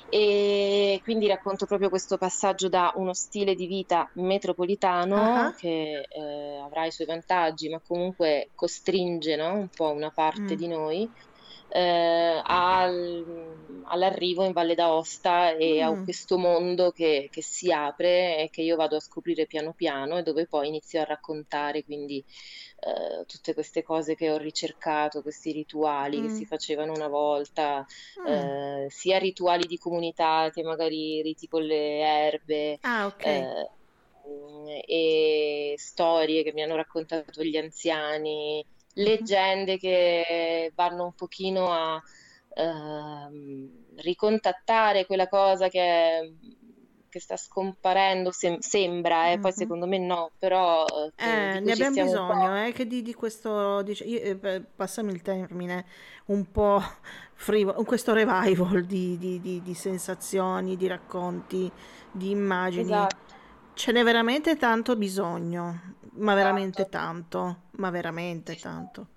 [0.07, 6.57] E quindi racconto proprio questo passaggio da uno stile di vita metropolitano Ah, che eh,
[6.63, 11.11] avrà i suoi vantaggi, ma comunque costringe, no, un po' una parte mm, di noi
[11.75, 18.37] eh, al- all'arrivo in Valle d'Aosta e a mm, questo mondo che, che si apre
[18.39, 22.23] e che io vado a scoprire piano piano e dove poi inizio a raccontare quindi
[22.79, 27.85] eh, tutte queste cose che ho ricercato, questi rituali che mm, si facevano una volta,
[28.17, 28.59] mm.
[28.83, 33.25] eh, sia rituali di comunità che magari riti con le erbe, Ah, ok.
[33.25, 33.65] eh,
[34.87, 42.01] e storie che mi hanno raccontato gli anziani leggende che vanno un pochino a
[42.55, 46.37] ehm, ricontattare quella cosa che,
[47.09, 49.53] che sta scomparendo, sem- sembra, eh, poi Mhm.
[49.53, 54.03] secondo me no, però eh, Eh, ne abbiamo bisogno, eh, che di, di questo, dice-
[54.03, 55.85] io- eh, passami il termine,
[56.25, 56.81] un po'
[57.33, 61.71] frivolo, questo revival di, di- di- di sensazioni, di racconti,
[62.11, 63.07] di immagini.
[63.07, 63.24] Esatto,
[63.75, 66.89] Ce n'è veramente tanto bisogno, ma veramente esatto.
[66.89, 69.07] tanto, ma veramente tanto.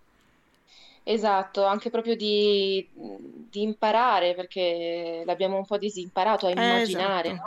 [1.03, 7.35] Esatto, anche proprio di, di imparare, perché l'abbiamo un po' disimparato a Eh, immaginare, esatto.
[7.35, 7.43] no?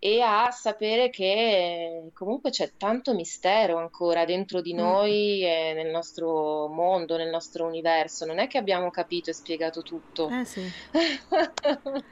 [0.00, 4.74] E a sapere che comunque c'è tanto mistero ancora dentro di Mm.
[4.74, 8.24] noi e nel nostro mondo, nel nostro universo.
[8.24, 10.36] Non è che abbiamo capito e spiegato tutto.
[10.40, 10.72] Eh sì.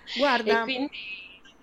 [0.44, 0.90] E Guarda, quindi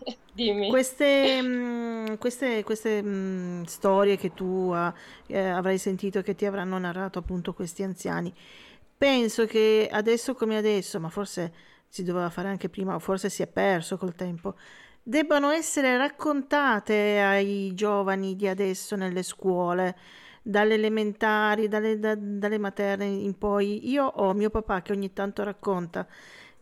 [0.33, 0.69] dimmi.
[0.69, 4.93] queste, mm, queste, queste, mm, storie che tu ah,
[5.27, 8.33] eh, avrai sentito che ti avranno narrato appunto questi anziani,
[8.97, 11.53] penso che adesso come adesso, ma forse
[11.87, 14.55] si doveva fare anche prima, o forse si è perso col tempo,
[15.03, 19.95] debbano essere raccontate ai giovani di adesso nelle scuole,
[20.41, 23.89] dalle elementari, dalle, da- dalle materne in poi.
[23.89, 26.07] Io ho mio papà che ogni tanto racconta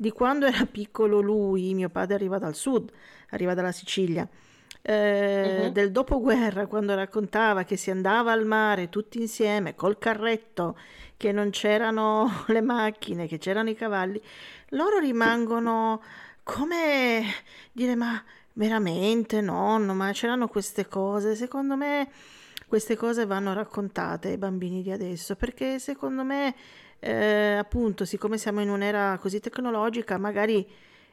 [0.02, 2.92] di quando era piccolo lui, mio padre arriva dal sud,
[3.30, 4.28] arriva dalla Sicilia,
[4.82, 5.74] eh, Mhm.
[5.74, 10.76] del dopoguerra, quando raccontava che si andava al mare tutti insieme col carretto,
[11.18, 14.20] che non c'erano le macchine, che c'erano i cavalli,
[14.70, 16.02] loro rimangono
[16.42, 17.22] come
[17.72, 18.20] dire, ma
[18.54, 21.36] veramente nonno, ma c'erano queste cose.
[21.36, 22.10] Secondo me
[22.68, 26.56] queste cose vanno raccontate ai bambini di adesso, perché secondo me,
[27.02, 30.68] eh, appunto, siccome siamo in un'era così tecnologica, magari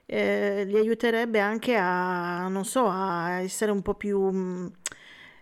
[0.07, 4.67] eh, li aiuterebbe anche a, non so, a essere un po' più, mm,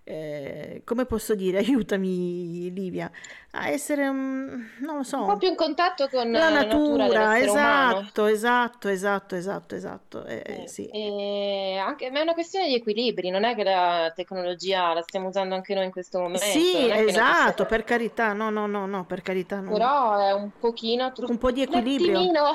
[0.07, 3.11] eh, come posso dire, aiutami Livia,
[3.53, 7.39] a essere, mm, non lo Un so, po' più in contatto con la natura natura,
[7.51, 8.09] umano.
[8.21, 10.93] esatto, esatto, esatto, esatto, esatto, eh, eh, Eh, sì.
[11.79, 15.55] anche, ma è una questione di equilibri, non è che la tecnologia la stiamo usando
[15.55, 19.23] anche noi in questo momento, Sì, esatto, possiamo, per carità, no, no, no, no, per
[19.23, 19.91] carità, non...
[19.91, 22.33] però è un pochino, tro- un po' di un equilibrio.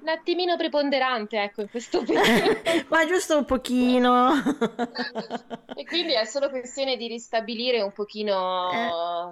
[0.00, 2.62] un attimino preponderante, ecco, in questo periodo.
[2.88, 4.32] Ma giusto un pochino.
[5.72, 7.92] E quindi è solo questione di ristabilire un
[8.68, 9.30] Eh, pochino,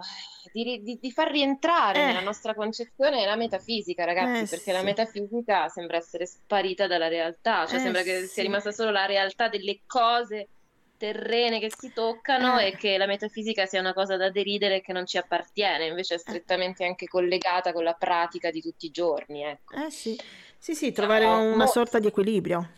[0.52, 4.72] di, ri- di- di far rientrare nella eh, nostra concezione la metafisica, ragazzi, eh perché
[4.72, 8.72] la sì, metafisica sembra essere sparita dalla realtà, cioè eh sembra che sia sì, rimasta
[8.72, 10.50] solo la realtà delle cose
[10.98, 14.92] terrene che si toccano eh, e che la metafisica sia una cosa da deridere che
[14.92, 18.90] non ci appartiene, invece è eh, strettamente anche collegata con la pratica di tutti i
[18.90, 19.76] giorni, ecco.
[19.84, 20.18] eh sì,
[20.58, 22.68] sì, sì, trovare Siamo una mo- sorta di equilibrio.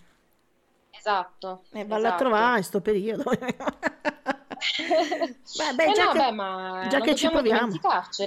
[0.93, 2.19] Esatto, E valla a esatto.
[2.21, 3.25] trovare in sto periodo.
[5.59, 7.81] Beh, beh, Eh già no, che, beh, ma già che ci proviamo,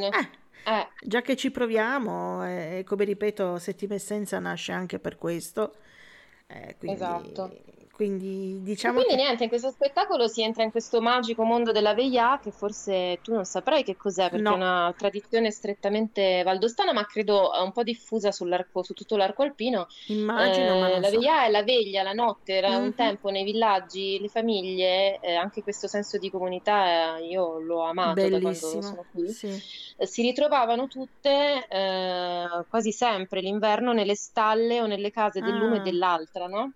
[0.10, 0.30] eh,
[0.66, 5.76] Eh, già che ci proviamo, eh, come ripeto, Settima Essenza nasce anche per questo,
[6.48, 7.58] eh, esatto.
[7.94, 9.16] Quindi, quindi E diciamo quindi che...
[9.16, 13.34] niente, in questo spettacolo si entra in questo magico mondo della veillà che forse tu
[13.34, 17.72] non saprai che cos'è perché è No, una tradizione strettamente valdostana, ma credo eh, un
[17.72, 19.86] po' diffusa sull'arco, su tutto l'arco alpino.
[20.08, 21.10] immagino, ma Eh, la so.
[21.10, 25.34] veillà è la veglia, la notte, era un Mhm, tempo nei villaggi, le famiglie, eh,
[25.36, 29.34] anche questo senso di comunità, eh, io l'ho amato da quando Bellissimo, sono qui.
[29.36, 29.62] sì.
[29.98, 35.80] eh, Si ritrovavano tutte eh, quasi sempre l'inverno nelle stalle o nelle case dell'uno e
[35.80, 36.74] Ah, dell'altra, no?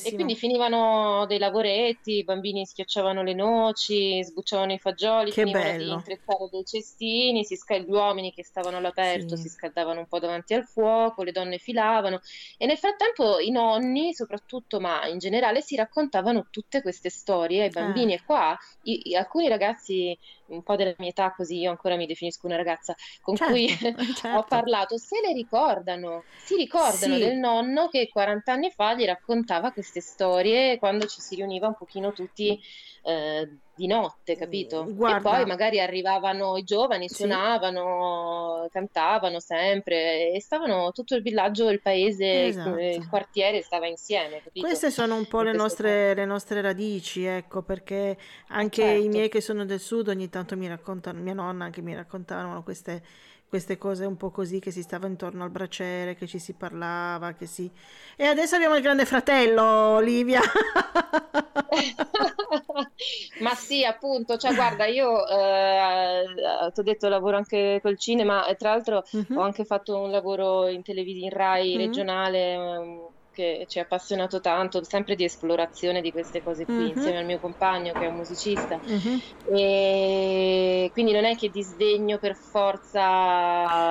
[0.00, 0.42] E quindi bellissimo.
[0.58, 5.92] Finivano dei lavoretti, i bambini schiacciavano le noci, sbucciavano i fagioli, Che finivano di bello.
[5.92, 9.48] intrezzare dei cestini, si sca- gli uomini che stavano all'aperto si Sì.
[9.48, 12.18] scaldavano un po' davanti al fuoco, le donne filavano
[12.56, 17.70] e nel frattempo i nonni, soprattutto, ma in generale, si raccontavano tutte queste storie ai
[17.70, 20.18] Eh, bambini e qua i- alcuni ragazzi
[20.48, 24.04] un po' della mia età, così io ancora mi definisco una ragazza, con cui certo,
[24.30, 24.46] ho certo.
[24.46, 29.72] parlato, se le ricordano, si ricordano del Sì, nonno che 40 anni fa gli raccontava
[29.72, 32.58] queste storie quando ci si riuniva un pochino tutti
[33.02, 34.82] eh, di notte, capito?
[34.82, 41.22] E poi guarda, magari arrivavano i giovani, sì, suonavano, cantavano sempre e stavano tutto il
[41.22, 43.06] villaggio, il paese, il esatto.
[43.08, 44.66] quartiere stava insieme, capito?
[44.66, 49.08] Queste sono un po' le nostre, le nostre radici, ecco, perché anche i Certo.
[49.08, 53.02] miei che sono del sud ogni tanto mi raccontano, mia nonna anche mi raccontavano queste,
[53.48, 57.32] queste cose un po' così, che si stava intorno al braciere, che ci si parlava,
[57.34, 57.70] che si...
[58.16, 60.40] E adesso abbiamo il grande fratello, Olivia.
[63.38, 66.24] Ma sì, appunto, cioè guarda, io eh,
[66.72, 69.02] ti ho detto lavoro anche col cinema e tra l'altro
[69.32, 73.78] ho Mhm, anche fatto un lavoro in televisione, in Rai mm, regionale, ehm, che ci
[73.78, 77.94] ha appassionato tanto, sempre di esplorazione di queste cose qui, Mhm, insieme al mio compagno
[77.94, 78.80] che è un musicista.
[78.82, 79.18] mhm.
[79.50, 83.00] E quindi non è che disdegno per forza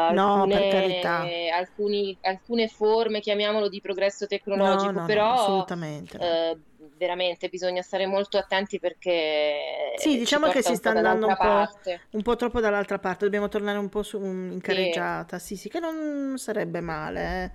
[0.10, 1.34] No, per alcune, carità.
[1.52, 4.26] alcuni- alcune forme, chiamiamolo di progresso
[4.62, 6.60] No, tecnologico, no, no, però assolutamente eh,
[6.98, 9.58] veramente bisogna stare molto attenti perché
[9.94, 11.68] Sì, ci diciamo che si un sta andando un po',
[12.12, 15.40] un po' troppo dall'altra parte, dobbiamo tornare un po' su, in Sì, carreggiata.
[15.40, 17.52] Sì, sì, che non sarebbe male, eh.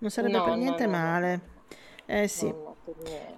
[0.00, 1.40] Non sarebbe per no, no, niente no, no, male.
[2.10, 2.52] Eh sì.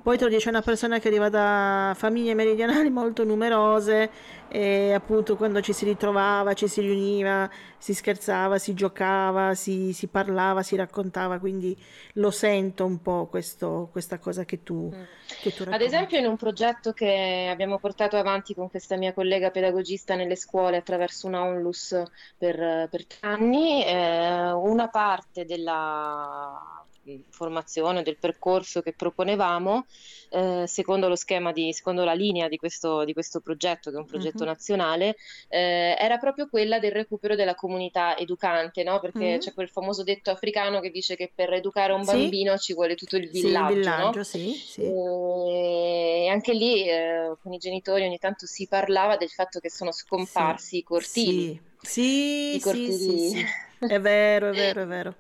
[0.03, 4.11] Poi te lo dice una persona che arriva da famiglie meridionali molto numerose
[4.49, 7.49] e appunto quando ci si ritrovava, ci si riuniva,
[7.79, 11.77] si scherzava, si giocava, si, si parlava, si raccontava, quindi
[12.15, 15.03] lo sento un po' questo, questa cosa che tu, Mm.
[15.41, 19.51] che tu Ad esempio, in un progetto che abbiamo portato avanti con questa mia collega
[19.51, 22.03] pedagogista nelle scuole attraverso una onlus
[22.37, 26.82] per, per anni, eh, una parte della
[27.29, 29.85] formazione, del percorso che proponevamo,
[30.31, 33.99] eh, secondo lo schema di, secondo la linea di questo, di questo progetto, che è
[33.99, 34.45] un progetto Mhm.
[34.45, 35.17] nazionale,
[35.49, 39.01] eh, era proprio quella del recupero della comunità educante, no?
[39.01, 39.39] Perché Mhm.
[39.39, 42.95] c'è quel famoso detto africano che dice che per educare un Sì, bambino ci vuole
[42.95, 44.17] tutto il sì, il villaggio, no?
[44.17, 44.83] villaggio, sì, sì.
[44.85, 49.93] E anche lì eh, con i genitori ogni tanto si parlava del fatto che sono
[50.15, 52.19] Sì, scomparsi i cortili, sì,
[52.51, 53.45] i sì, sì, sì, cortili sì.
[53.85, 55.17] È vero, è vero,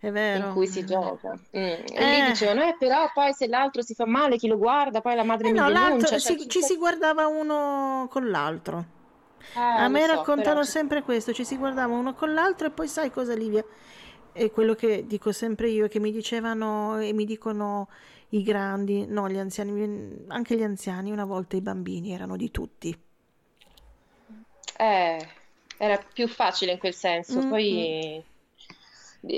[0.00, 1.32] è vero, in cui si Eh, gioca.
[1.56, 1.84] Mm.
[1.94, 5.00] E lì eh, dicevano, eh, però poi se l'altro si fa male, chi lo guarda?
[5.00, 6.18] Poi la madre eh mi no, denuncia.
[6.18, 8.96] Cioè, si- ci si guardava uno con l'altro.
[9.74, 12.32] A Eh, lo me so, però raccontano ci- sempre questo, ci si guardava uno con
[12.34, 13.64] l'altro e poi sai cosa, Livia?
[14.32, 17.88] È quello che dico sempre io, che mi dicevano e mi dicono
[18.30, 22.96] i grandi, no, gli anziani, anche gli anziani, una volta i bambini erano di tutti.
[24.78, 25.28] eh,
[25.78, 27.42] era più facile in quel senso.
[27.42, 28.24] Mm, mm, Poi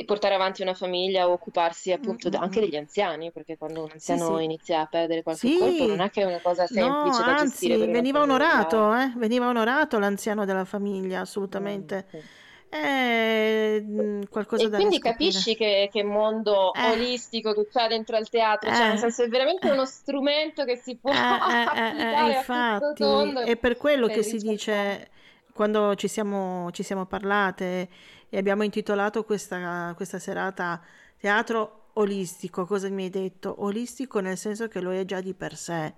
[0.05, 3.91] portare avanti una famiglia o occuparsi appunto mm, da- anche degli anziani, perché quando un
[3.97, 4.41] Sì, anziano sì.
[4.41, 7.35] inizia a perdere qualche colpo non Sì, è che è una cosa no, semplice da
[7.35, 9.13] gestire anzi, veniva onorato, eh?
[9.17, 12.07] Veniva onorato l'anziano della famiglia, assolutamente.
[12.11, 12.29] sì.
[12.69, 15.01] È mm, qualcosa E da quindi riscoprire.
[15.01, 19.23] capisci che, che mondo Eh, olistico che c'è dentro al teatro, cioè nel eh, senso
[19.25, 19.71] è veramente eh.
[19.71, 24.11] uno strumento che si può Eh, eh, eh, eh, applicare infatti, è per quello per
[24.11, 25.11] che si dice,
[25.53, 27.89] quando ci siamo, ci siamo parlate
[28.31, 30.81] e abbiamo intitolato questa, questa serata
[31.19, 33.63] Teatro Olistico, cosa mi hai detto?
[33.65, 35.95] Olistico nel senso che lo è già di per sé,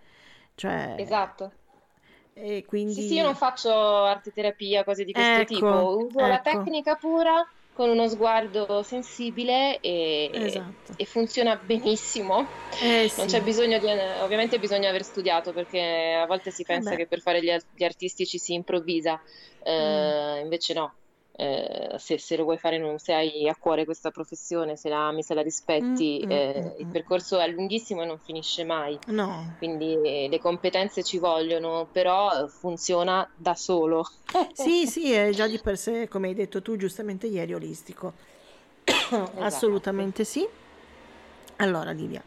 [0.55, 1.53] cioè, Esatto.
[2.35, 3.71] e Sì, sì, io non quindi, faccio
[4.05, 8.83] arte terapia, cose di questo tipo, ecco, uso la ecco, tecnica pura con uno sguardo
[8.83, 10.93] sensibile e, esatto.
[10.95, 12.55] e funziona benissimo.
[12.81, 13.87] Eh Non c'è sì, bisogno di,
[14.21, 17.51] ovviamente bisogna aver studiato perché a volte si eh pensa beh, che per fare gli,
[17.71, 19.21] gli artisti ci si improvvisa,
[19.79, 20.95] mm, eh, invece no.
[21.43, 25.09] Eh, se, se lo vuoi fare, non- se hai a cuore questa professione, se la
[25.09, 26.91] ami, se la rispetti, mm, eh, mm, il mm.
[26.93, 28.97] percorso è lunghissimo e non finisce mai.
[29.07, 29.55] No.
[29.59, 34.07] Quindi eh, le competenze ci vogliono, però funziona da solo.
[34.55, 38.13] Sì, sì, è già di per sé, come hai detto tu giustamente ieri, olistico.
[38.85, 39.41] Esatto.
[39.41, 40.47] Assolutamente sì.
[41.57, 42.23] Allora, Livia,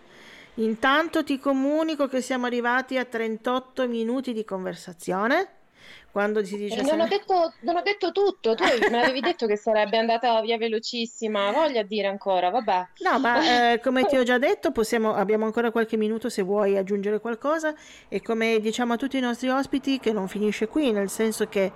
[0.55, 5.54] intanto ti comunico che siamo arrivati a 38 minuti di conversazione.
[6.11, 9.47] Quando si dice non ho se- detto, non ho detto tutto, tu mi avevi detto
[9.47, 12.87] che sarebbe andata via velocissima, voglia dire ancora, vabbè.
[12.99, 16.77] No, ma eh, come ti ho già detto, possiamo, abbiamo ancora qualche minuto se vuoi
[16.77, 17.73] aggiungere qualcosa
[18.07, 21.71] e come diciamo a tutti i nostri ospiti che non finisce qui, nel senso che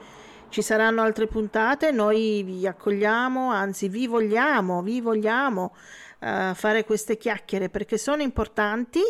[0.49, 5.76] ci saranno altre puntate, noi vi accogliamo, anzi vi vogliamo, vi vogliamo
[6.22, 9.01] eh, fare queste chiacchiere perché sono importanti,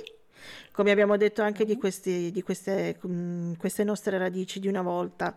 [0.79, 5.35] come abbiamo detto anche di, questi, di queste, mm, queste nostre radici di una volta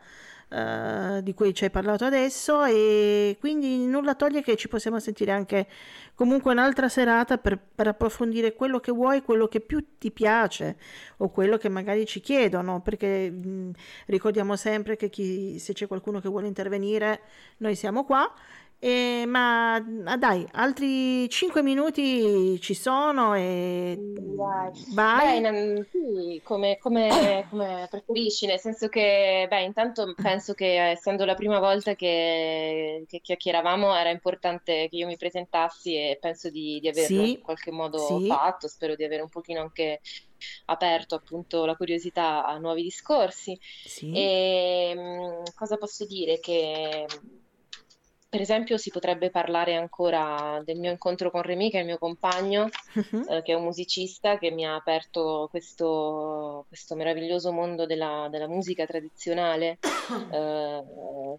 [0.49, 5.33] eh, di cui ci hai parlato adesso e quindi nulla toglie che ci possiamo sentire
[5.33, 5.67] anche
[6.15, 10.77] comunque un'altra serata per, per approfondire quello che vuoi, quello che più ti piace
[11.17, 13.71] o quello che magari ci chiedono, perché mh,
[14.07, 17.23] ricordiamo sempre che chi, se c'è qualcuno che vuole intervenire,
[17.57, 18.33] noi siamo qua.
[18.85, 23.97] E, ma ah, dai, altri 5 minuti ci sono e.
[25.15, 25.37] Beh, vai.
[25.37, 31.35] in- sì, come, come- come preferisci, nel senso che, beh, intanto penso che essendo la
[31.35, 36.89] prima volta che, che chiacchieravamo era importante che io mi presentassi e penso di, di
[36.89, 40.01] averlo Sì, in qualche modo sì, fatto, spero di avere un pochino anche
[40.67, 43.59] aperto appunto la curiosità a nuovi discorsi.
[43.85, 44.09] sì.
[44.09, 46.39] E mm, cosa posso dire?
[46.41, 47.07] Che
[48.33, 51.99] per esempio, si potrebbe parlare ancora del mio incontro con Remy, che è il mio
[51.99, 53.27] compagno, uh-huh.
[53.29, 58.49] eh, che è un musicista che mi ha aperto questo, questo meraviglioso mondo della, della
[58.49, 59.77] musica tradizionale,
[60.33, 60.83] eh,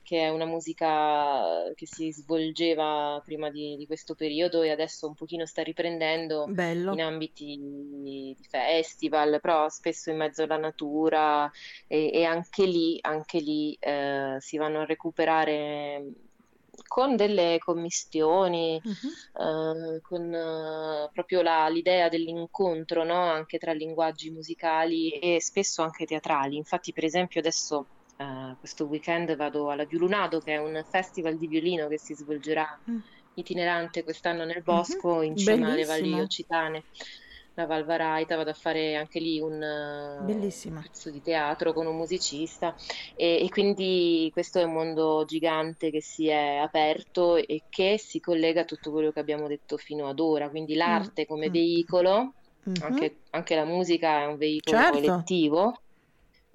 [0.03, 5.15] che è una musica che si svolgeva prima di, di, questo periodo e adesso un
[5.15, 6.93] pochino sta riprendendo Bello.
[6.93, 11.51] in ambiti di festival, però spesso in mezzo alla natura
[11.87, 16.29] e, e anche lì, anche lì eh, si vanno a recuperare
[16.87, 19.95] con delle commistioni, uh-huh.
[19.95, 23.21] eh, con eh, proprio la, l'idea dell'incontro no?
[23.31, 26.55] anche tra linguaggi musicali e spesso anche teatrali.
[26.55, 27.85] Infatti, per esempio, adesso
[28.17, 32.79] eh, questo weekend vado alla Violunado, che è un festival di violino che si svolgerà
[32.89, 32.99] mm.
[33.35, 35.21] itinerante quest'anno nel bosco, uh-huh.
[35.21, 36.83] in cima alle valli occitane
[37.55, 40.81] la Valvaraita, vado a fare anche lì un Bellissima.
[40.81, 42.75] pezzo di teatro con un musicista
[43.15, 48.19] e, e, quindi questo è un mondo gigante che si è aperto e che si
[48.19, 51.25] collega a tutto quello che abbiamo detto fino ad ora, quindi l'arte mm.
[51.25, 51.51] come mm.
[51.51, 52.33] veicolo,
[52.67, 52.81] mm-hmm.
[52.81, 54.99] anche, anche, la musica è un veicolo certo.
[54.99, 55.77] collettivo.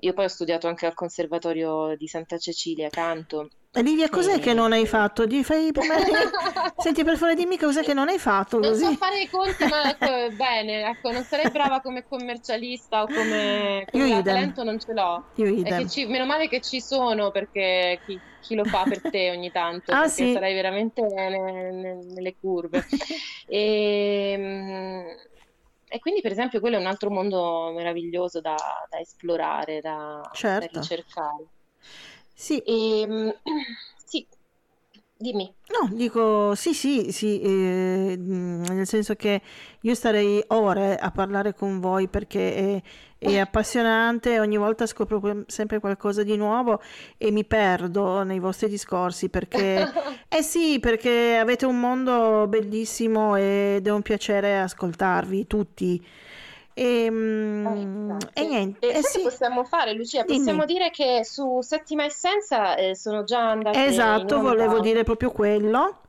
[0.00, 4.40] Io poi ho studiato anche al Conservatorio di Santa Cecilia, canto, Livia, cos'è sì.
[4.40, 5.26] che non hai fatto?
[5.26, 5.70] Di, fai.
[6.78, 8.58] Senti, per favore, dimmi cos'è che non hai fatto.
[8.58, 8.84] Non così.
[8.84, 13.86] so fare i conti, ma ecco, bene, ecco, non sarei brava come commercialista o come,
[13.90, 15.24] come talento, non ce l'ho.
[15.34, 16.06] Io ci...
[16.06, 20.00] Meno male che ci sono perché chi, chi lo fa per te ogni tanto, ah,
[20.00, 20.32] perché sì?
[20.32, 22.84] sarei veramente nelle, nelle curve.
[23.46, 25.04] e, ehm,
[25.88, 28.56] e, quindi, per esempio, quello è un altro mondo meraviglioso da,
[28.88, 30.68] da esplorare, da, certo.
[30.72, 31.46] da ricercare.
[32.38, 32.58] Sì.
[32.58, 33.34] E, ehm,
[34.06, 34.24] sì,
[35.16, 35.52] dimmi.
[35.70, 39.42] No, dico sì, sì, sì, eh, nel senso che
[39.80, 42.82] io starei ore a parlare con voi perché è,
[43.18, 46.80] è appassionante, ogni volta scopro sempre qualcosa di nuovo
[47.16, 49.84] e mi perdo nei vostri discorsi perché,
[50.28, 56.06] eh sì, perché avete un mondo bellissimo ed è un piacere ascoltarvi tutti.
[56.78, 58.90] E, ehm, eh, e niente.
[58.92, 59.22] E eh, sì.
[59.22, 60.24] possiamo fare, Lucia?
[60.24, 60.78] Possiamo Dimmi.
[60.78, 66.02] dire che su Settima Essenza eh, sono già andate Esatto, volevo dire proprio quello.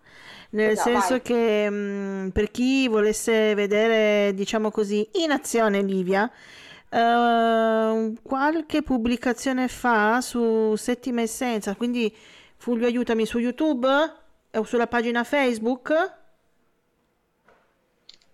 [0.51, 1.21] Nel esatto, senso vai.
[1.21, 6.31] che mh, mm, per chi volesse vedere, diciamo così, in azione Livia,
[6.91, 12.11] Uh, qualche pubblicazione fa su Settima Essenza, quindi
[12.57, 13.87] Fulvio aiutami su YouTube
[14.55, 16.18] o sulla pagina Facebook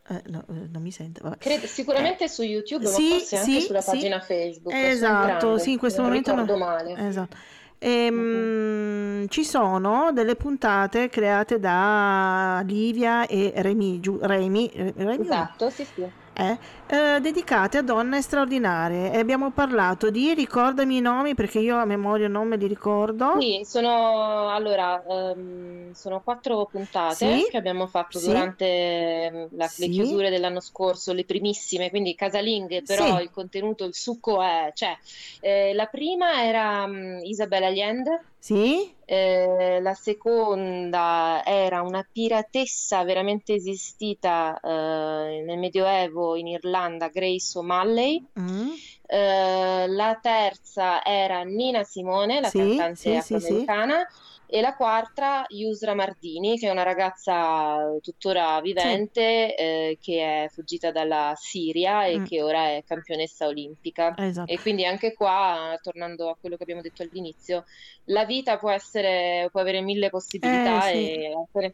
[0.08, 1.22] eh, no, eh, non mi sente.
[1.38, 4.76] Credo, sicuramente eh, su YouTube, sì, ma forse sì, anche sulla pagina Facebook.
[4.76, 6.66] Esatto, sì, in questo non momento ricordo no.
[6.66, 7.08] male.
[7.08, 7.38] Esatto.
[7.80, 9.26] Ehm, mm-hmm.
[9.28, 16.24] Ci sono delle puntate create da Livia e Remi, Giu, Remi, Remi esatto, sì, sì
[16.36, 16.58] eh,
[16.88, 21.86] eh, dedicate a donne straordinarie e abbiamo parlato di ricordami i nomi perché io a
[21.86, 23.40] memoria non me li ricordo.
[23.40, 27.48] Sì, sono allora um, sono quattro puntate sì?
[27.50, 28.28] che abbiamo fatto sì?
[28.28, 29.88] durante ehm, la, sì?
[29.88, 34.98] le chiusure dell'anno scorso, le primissime, quindi casalinghe, però il contenuto, il succo è, cioè,
[35.40, 38.94] eh, la prima era um, Isabella Allende sì.
[39.06, 48.24] Eh, la seconda era una piratessa veramente esistita eh, nel Medioevo in Irlanda, Grace O'Malley.
[48.40, 48.70] Mm.
[49.08, 54.08] Eh, la terza era Nina Simone, la sì, cantante sì, afroamericana.
[54.08, 59.64] Sì, e la quarta Yusra Mardini, che è una ragazza tuttora vivente sì.
[59.64, 62.26] eh, che è fuggita dalla Siria e mm.
[62.26, 64.14] che ora è campionessa olimpica.
[64.18, 64.52] Esatto.
[64.52, 67.66] E quindi anche qua, tornando a quello che abbiamo detto all'inizio,
[68.06, 71.60] la vita può essere, può avere mille possibilità eh, sì.
[71.60, 71.74] e,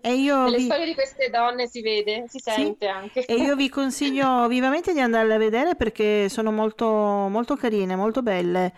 [0.00, 0.64] e io le vi...
[0.64, 2.92] storie di queste donne si vede, si sente sì.
[2.92, 3.24] anche.
[3.26, 8.22] E io vi consiglio vivamente di andarle a vedere perché sono molto, molto carine, molto
[8.22, 8.72] belle.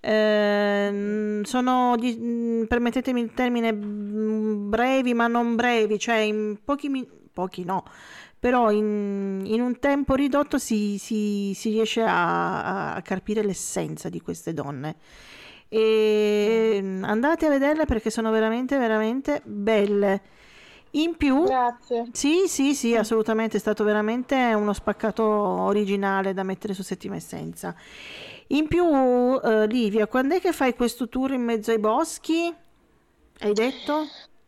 [0.00, 7.08] Eh, sono, di, mm, permettetemi il termine, mm, brevi ma non brevi, cioè in pochi,
[7.32, 7.84] pochi no,
[8.38, 14.20] però in, in un tempo ridotto si, si, si riesce a, a, carpire l'essenza di
[14.20, 14.96] queste donne.
[15.68, 20.22] E mm, andate a vederle perché sono veramente, veramente belle.
[20.92, 22.08] In più, Grazie.
[22.12, 27.74] sì, sì, sì, assolutamente, è stato veramente uno spaccato originale da mettere su Settima Essenza.
[28.48, 32.54] In più, uh, Livia, quando è che fai questo tour in mezzo ai boschi?
[33.40, 34.06] Hai detto?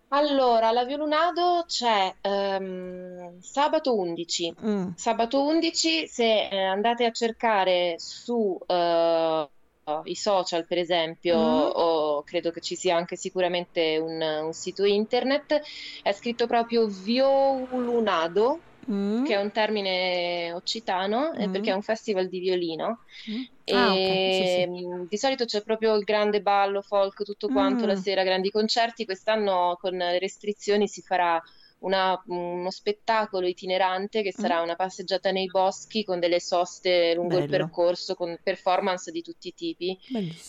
[0.08, 4.54] Allora, la Violunado c'è um, sabato 11.
[4.64, 4.88] Mm.
[4.96, 11.70] Sabato 11, se eh, andate a cercare su uh, i social, per esempio, mm.
[11.74, 15.60] o credo che ci sia anche sicuramente un, un sito internet,
[16.02, 19.24] è scritto proprio Violunado mm.
[19.24, 21.52] che è un termine occitano, mm.
[21.52, 23.00] perché è un festival di violino.
[23.30, 23.42] Mm.
[23.64, 24.32] E ah, okay.
[24.34, 24.60] sì, sì.
[24.62, 28.00] Ehm, di solito c'è proprio il grande ballo folk, tutto quanto la mm.
[28.00, 29.04] sera, grandi concerti.
[29.04, 31.42] Quest'anno con le restrizioni si farà
[31.80, 34.64] una, uno spettacolo itinerante che sarà mm.
[34.64, 37.44] una passeggiata nei boschi con delle soste lungo Bello.
[37.44, 39.98] il percorso, con performance di tutti i tipi.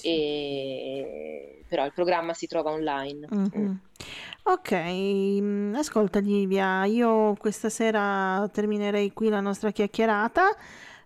[0.01, 1.63] E...
[1.67, 3.27] Però il programma si trova online.
[3.33, 3.65] Mm-hmm.
[3.65, 3.73] Mm.
[4.43, 10.55] Ok, mm, ascolta Livia, io questa sera terminerei qui la nostra chiacchierata.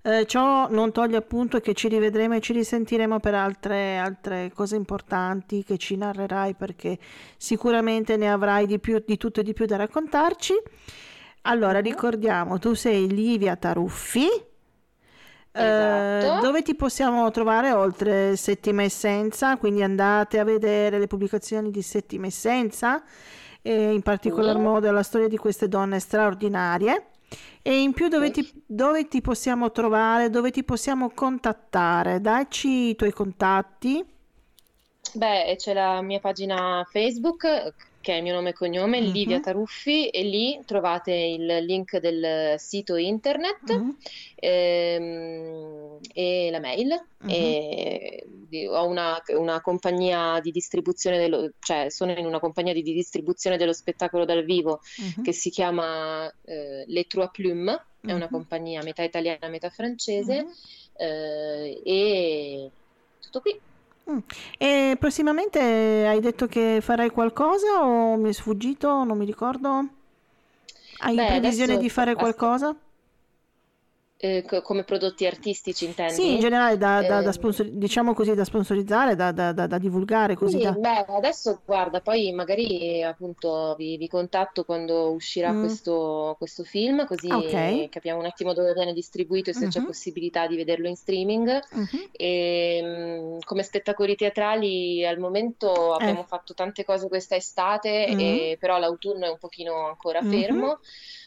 [0.07, 4.75] Eh, ciò non toglie appunto che ci rivedremo e ci risentiremo per altre, altre cose
[4.75, 6.99] importanti che ci narrerai perché
[7.37, 10.53] sicuramente ne avrai di, più, di tutto e di più da raccontarci.
[11.41, 11.83] Allora, mhm.
[11.85, 14.27] ricordiamo, tu sei Livia Taruffi.
[14.27, 16.37] Eh, esatto.
[16.37, 19.57] Eh, dove ti possiamo trovare oltre Settima Essenza?
[19.57, 23.01] Quindi andate a vedere le pubblicazioni di Settima Essenza
[23.59, 27.07] e in particolar modo la storia di queste donne straordinarie.
[27.61, 32.21] E in più dove ti, dove ti possiamo trovare, dove ti possiamo contattare?
[32.21, 34.05] Dacci i tuoi contatti.
[35.13, 37.73] Beh, c'è la mia pagina Facebook
[38.05, 39.11] che è il mio nome e cognome, mm-hmm.
[39.11, 43.89] Livia Taruffi, e lì trovate il link del sito internet mm-hmm.
[44.35, 46.89] ehm, e la mail.
[47.25, 47.29] Mm-hmm.
[47.31, 48.25] E
[48.69, 53.57] ho una, una, compagnia di distribuzione, dello, cioè sono in una compagnia di, di distribuzione
[53.57, 55.23] dello spettacolo dal vivo mm-hmm.
[55.23, 58.27] che si chiama eh, Les Trois Plumes, è una mm-hmm.
[58.29, 60.51] compagnia metà italiana, metà francese, mm-hmm.
[60.95, 62.69] eh, e
[63.19, 63.59] tutto qui.
[64.11, 64.19] Mm.
[64.57, 69.03] E prossimamente hai detto che farai qualcosa o mi è sfuggito?
[69.03, 69.87] Non mi ricordo.
[70.99, 72.75] Hai Beh, previsione di fare qualcosa?
[74.17, 76.13] Eh, come prodotti artistici intendi?
[76.13, 77.29] Sì, in generale da, da, da ehm.
[77.31, 80.61] sponsor- diciamo così, da sponsorizzare, da, da divulgare così.
[80.61, 85.59] Sì, beh, adesso guarda, poi magari appunto vi, vi contatto quando uscirà mm.
[85.59, 87.89] questo, questo, film, così okay.
[87.89, 89.69] capiamo un attimo dove viene distribuito e se mm-hmm.
[89.69, 91.61] c'è possibilità di vederlo in streaming.
[91.75, 92.05] Mm-hmm.
[92.13, 96.25] E, mm, come spettacoli teatrali al momento abbiamo eh.
[96.25, 98.19] fatto tante cose questa estate, mm-hmm.
[98.19, 100.41] e, però l'autunno è un pochino ancora mm-hmm.
[100.41, 100.79] fermo.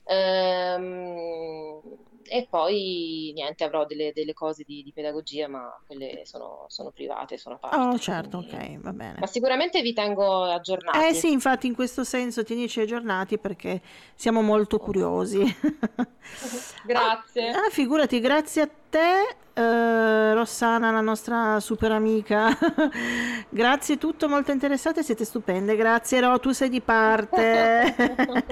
[0.07, 1.81] Ehm,
[2.29, 7.37] e poi niente, avrò delle, delle cose di, di, pedagogia, ma quelle sono, sono private,
[7.39, 7.77] sono a parte.
[7.77, 8.75] Oh, certo, quindi...
[8.75, 9.17] ok, va bene.
[9.19, 10.99] Ma sicuramente vi tengo aggiornati.
[11.07, 13.81] Eh sì, infatti in questo senso tienici aggiornati perché
[14.15, 15.43] siamo molto curiosi.
[16.85, 17.51] grazie.
[17.51, 22.57] Ah, figurati, grazie a te Uh, Rossana, la nostra super amica.
[23.51, 25.77] grazie, tutto molto interessante, siete stupende.
[25.77, 27.95] Grazie, Ro, tu sei di parte.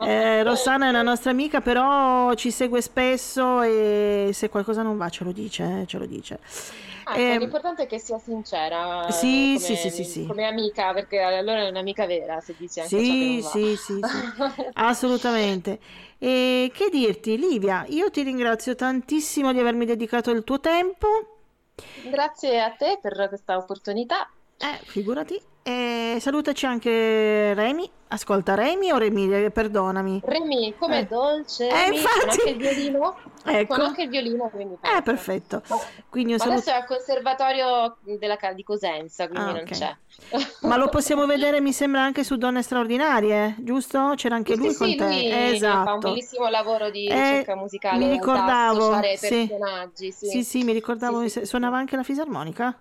[0.00, 5.08] eh, Rossana è una nostra amica, però ci segue spesso e se qualcosa non va
[5.10, 6.40] ce lo dice, eh, ce lo dice.
[7.10, 10.26] Ah, eh, l'importante è che sia sincera sì, come, sì, sì, sì.
[10.26, 14.44] come amica, perché allora è un'amica vera se dice anche sì, sì, sì, sì,
[14.74, 15.78] assolutamente.
[16.18, 21.38] E che dirti, Livia, io ti ringrazio tantissimo di avermi dedicato il tuo tempo.
[22.04, 24.30] Grazie a te per questa opportunità.
[24.58, 25.40] Eh, figurati.
[25.68, 27.90] E salutaci anche Remy.
[28.08, 29.44] Ascolta, Remy o Remy?
[29.44, 30.22] Eh, perdonami.
[30.24, 31.04] Remy, come eh.
[31.04, 31.68] dolce.
[31.68, 32.20] Eh, infatti.
[32.20, 33.16] Con anche il violino.
[33.48, 33.76] Ecco.
[33.76, 35.62] Con anche il violino, quindi Eh, perfetto.
[36.10, 39.96] Quindi Ma salut- adesso è al conservatorio della, di Cosenza, quindi ah, non c'è.
[40.62, 44.12] Ma lo possiamo vedere, mi sembra, anche su Donne Straordinarie, giusto?
[44.16, 45.52] C'era anche sì, lui sì, con lui te.
[45.54, 45.84] Esatto.
[45.84, 48.04] Fa un bellissimo lavoro di eh, ricerca musicale.
[48.04, 49.00] Mi ricordavo.
[49.16, 49.46] Sì.
[49.48, 50.12] personaggi.
[50.12, 50.26] Sì.
[50.26, 51.26] sì, sì, mi ricordavo.
[51.28, 52.76] Suonava anche la fisarmonica?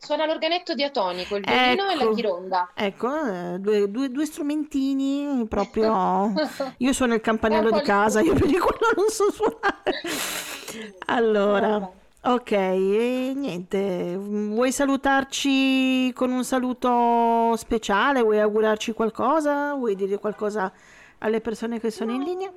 [0.00, 2.14] Suona l'organetto diatonico, il violino ecco, e la ecco.
[2.14, 2.70] chironda.
[2.72, 6.32] Ecco, eh, due, due, due, strumentini proprio...
[6.78, 10.00] Io suono il campanello di casa, io per quello non so suonare.
[11.06, 11.90] Allora,
[12.20, 18.20] ok, e niente, vuoi salutarci con un saluto speciale?
[18.20, 19.72] Vuoi augurarci qualcosa?
[19.74, 20.70] Vuoi dire qualcosa
[21.18, 22.18] alle persone che sono no.
[22.18, 22.52] in linea?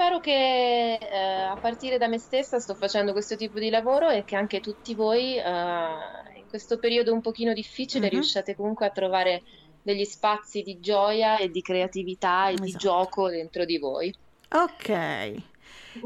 [0.00, 4.24] Spero che eh, a partire da me stessa sto facendo questo tipo di lavoro e
[4.24, 8.14] che anche tutti voi eh, in questo periodo un pochino difficile mm-hmm.
[8.14, 9.42] riusciate comunque a trovare
[9.82, 12.64] degli spazi di gioia e di creatività e esatto.
[12.64, 14.14] di gioco dentro di voi.
[14.48, 14.88] Ok.
[14.88, 15.44] E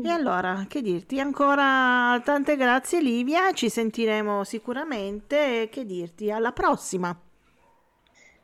[0.08, 1.20] allora, che dirti?
[1.20, 5.68] Ancora tante grazie Livia, ci sentiremo sicuramente.
[5.70, 6.32] Che dirti?
[6.32, 7.16] Alla prossima.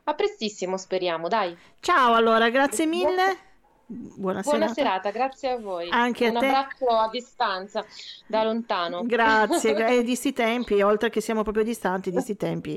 [0.03, 1.57] A prestissimo, speriamo, dai.
[1.81, 3.49] Ciao allora, grazie mille.
[3.93, 4.73] Buona, Buona serata.
[4.73, 5.11] serata.
[5.11, 5.89] grazie a voi.
[5.89, 6.45] Anche Un a te.
[6.45, 7.85] Abbraccio a distanza,
[8.25, 9.03] da lontano.
[9.03, 12.75] Grazie, e di sti tempi, oltre che siamo proprio distanti, di sti tempi.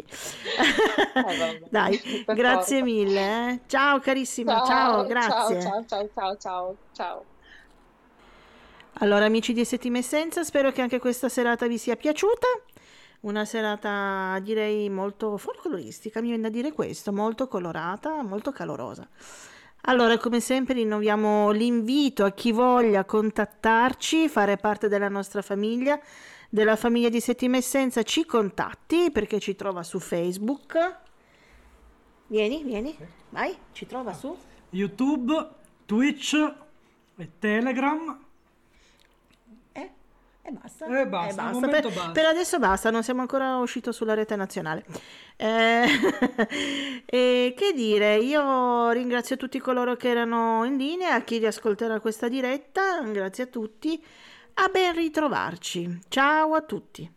[1.14, 2.82] Eh, Dai, grazie forza.
[2.82, 3.50] mille.
[3.50, 3.60] Eh.
[3.66, 5.60] Ciao carissima, ciao, ciao grazie.
[5.62, 7.24] Ciao, ciao, ciao, ciao, ciao.
[8.94, 12.46] Allora amici di Settima Essenza, spero che anche questa serata vi sia piaciuta.
[13.20, 19.08] Una serata direi molto folcloristica, mi viene da dire questo, molto colorata, molto calorosa.
[19.86, 26.00] Allora, come sempre, rinnoviamo l'invito a chi voglia contattarci, fare parte della nostra famiglia,
[26.48, 30.96] della famiglia di Settima Essenza, ci contatti perché ci trova su Facebook.
[32.28, 32.96] Vieni, vieni,
[33.28, 34.34] vai, ci trova su
[34.70, 35.50] YouTube,
[35.84, 36.32] Twitch
[37.16, 38.23] e Telegram.
[40.44, 40.86] Eh, e basta.
[40.86, 41.68] E basta, e basta.
[41.68, 42.10] Per, basta.
[42.10, 44.84] per, adesso basta, non siamo ancora usciti sulla rete nazionale.
[45.36, 45.86] Eh,
[47.06, 52.28] e che dire, io ringrazio tutti coloro che erano in linea, a chi riascolterà questa
[52.28, 54.02] diretta, grazie a tutti.
[54.56, 56.00] A ben ritrovarci.
[56.08, 57.10] Ciao a tutti.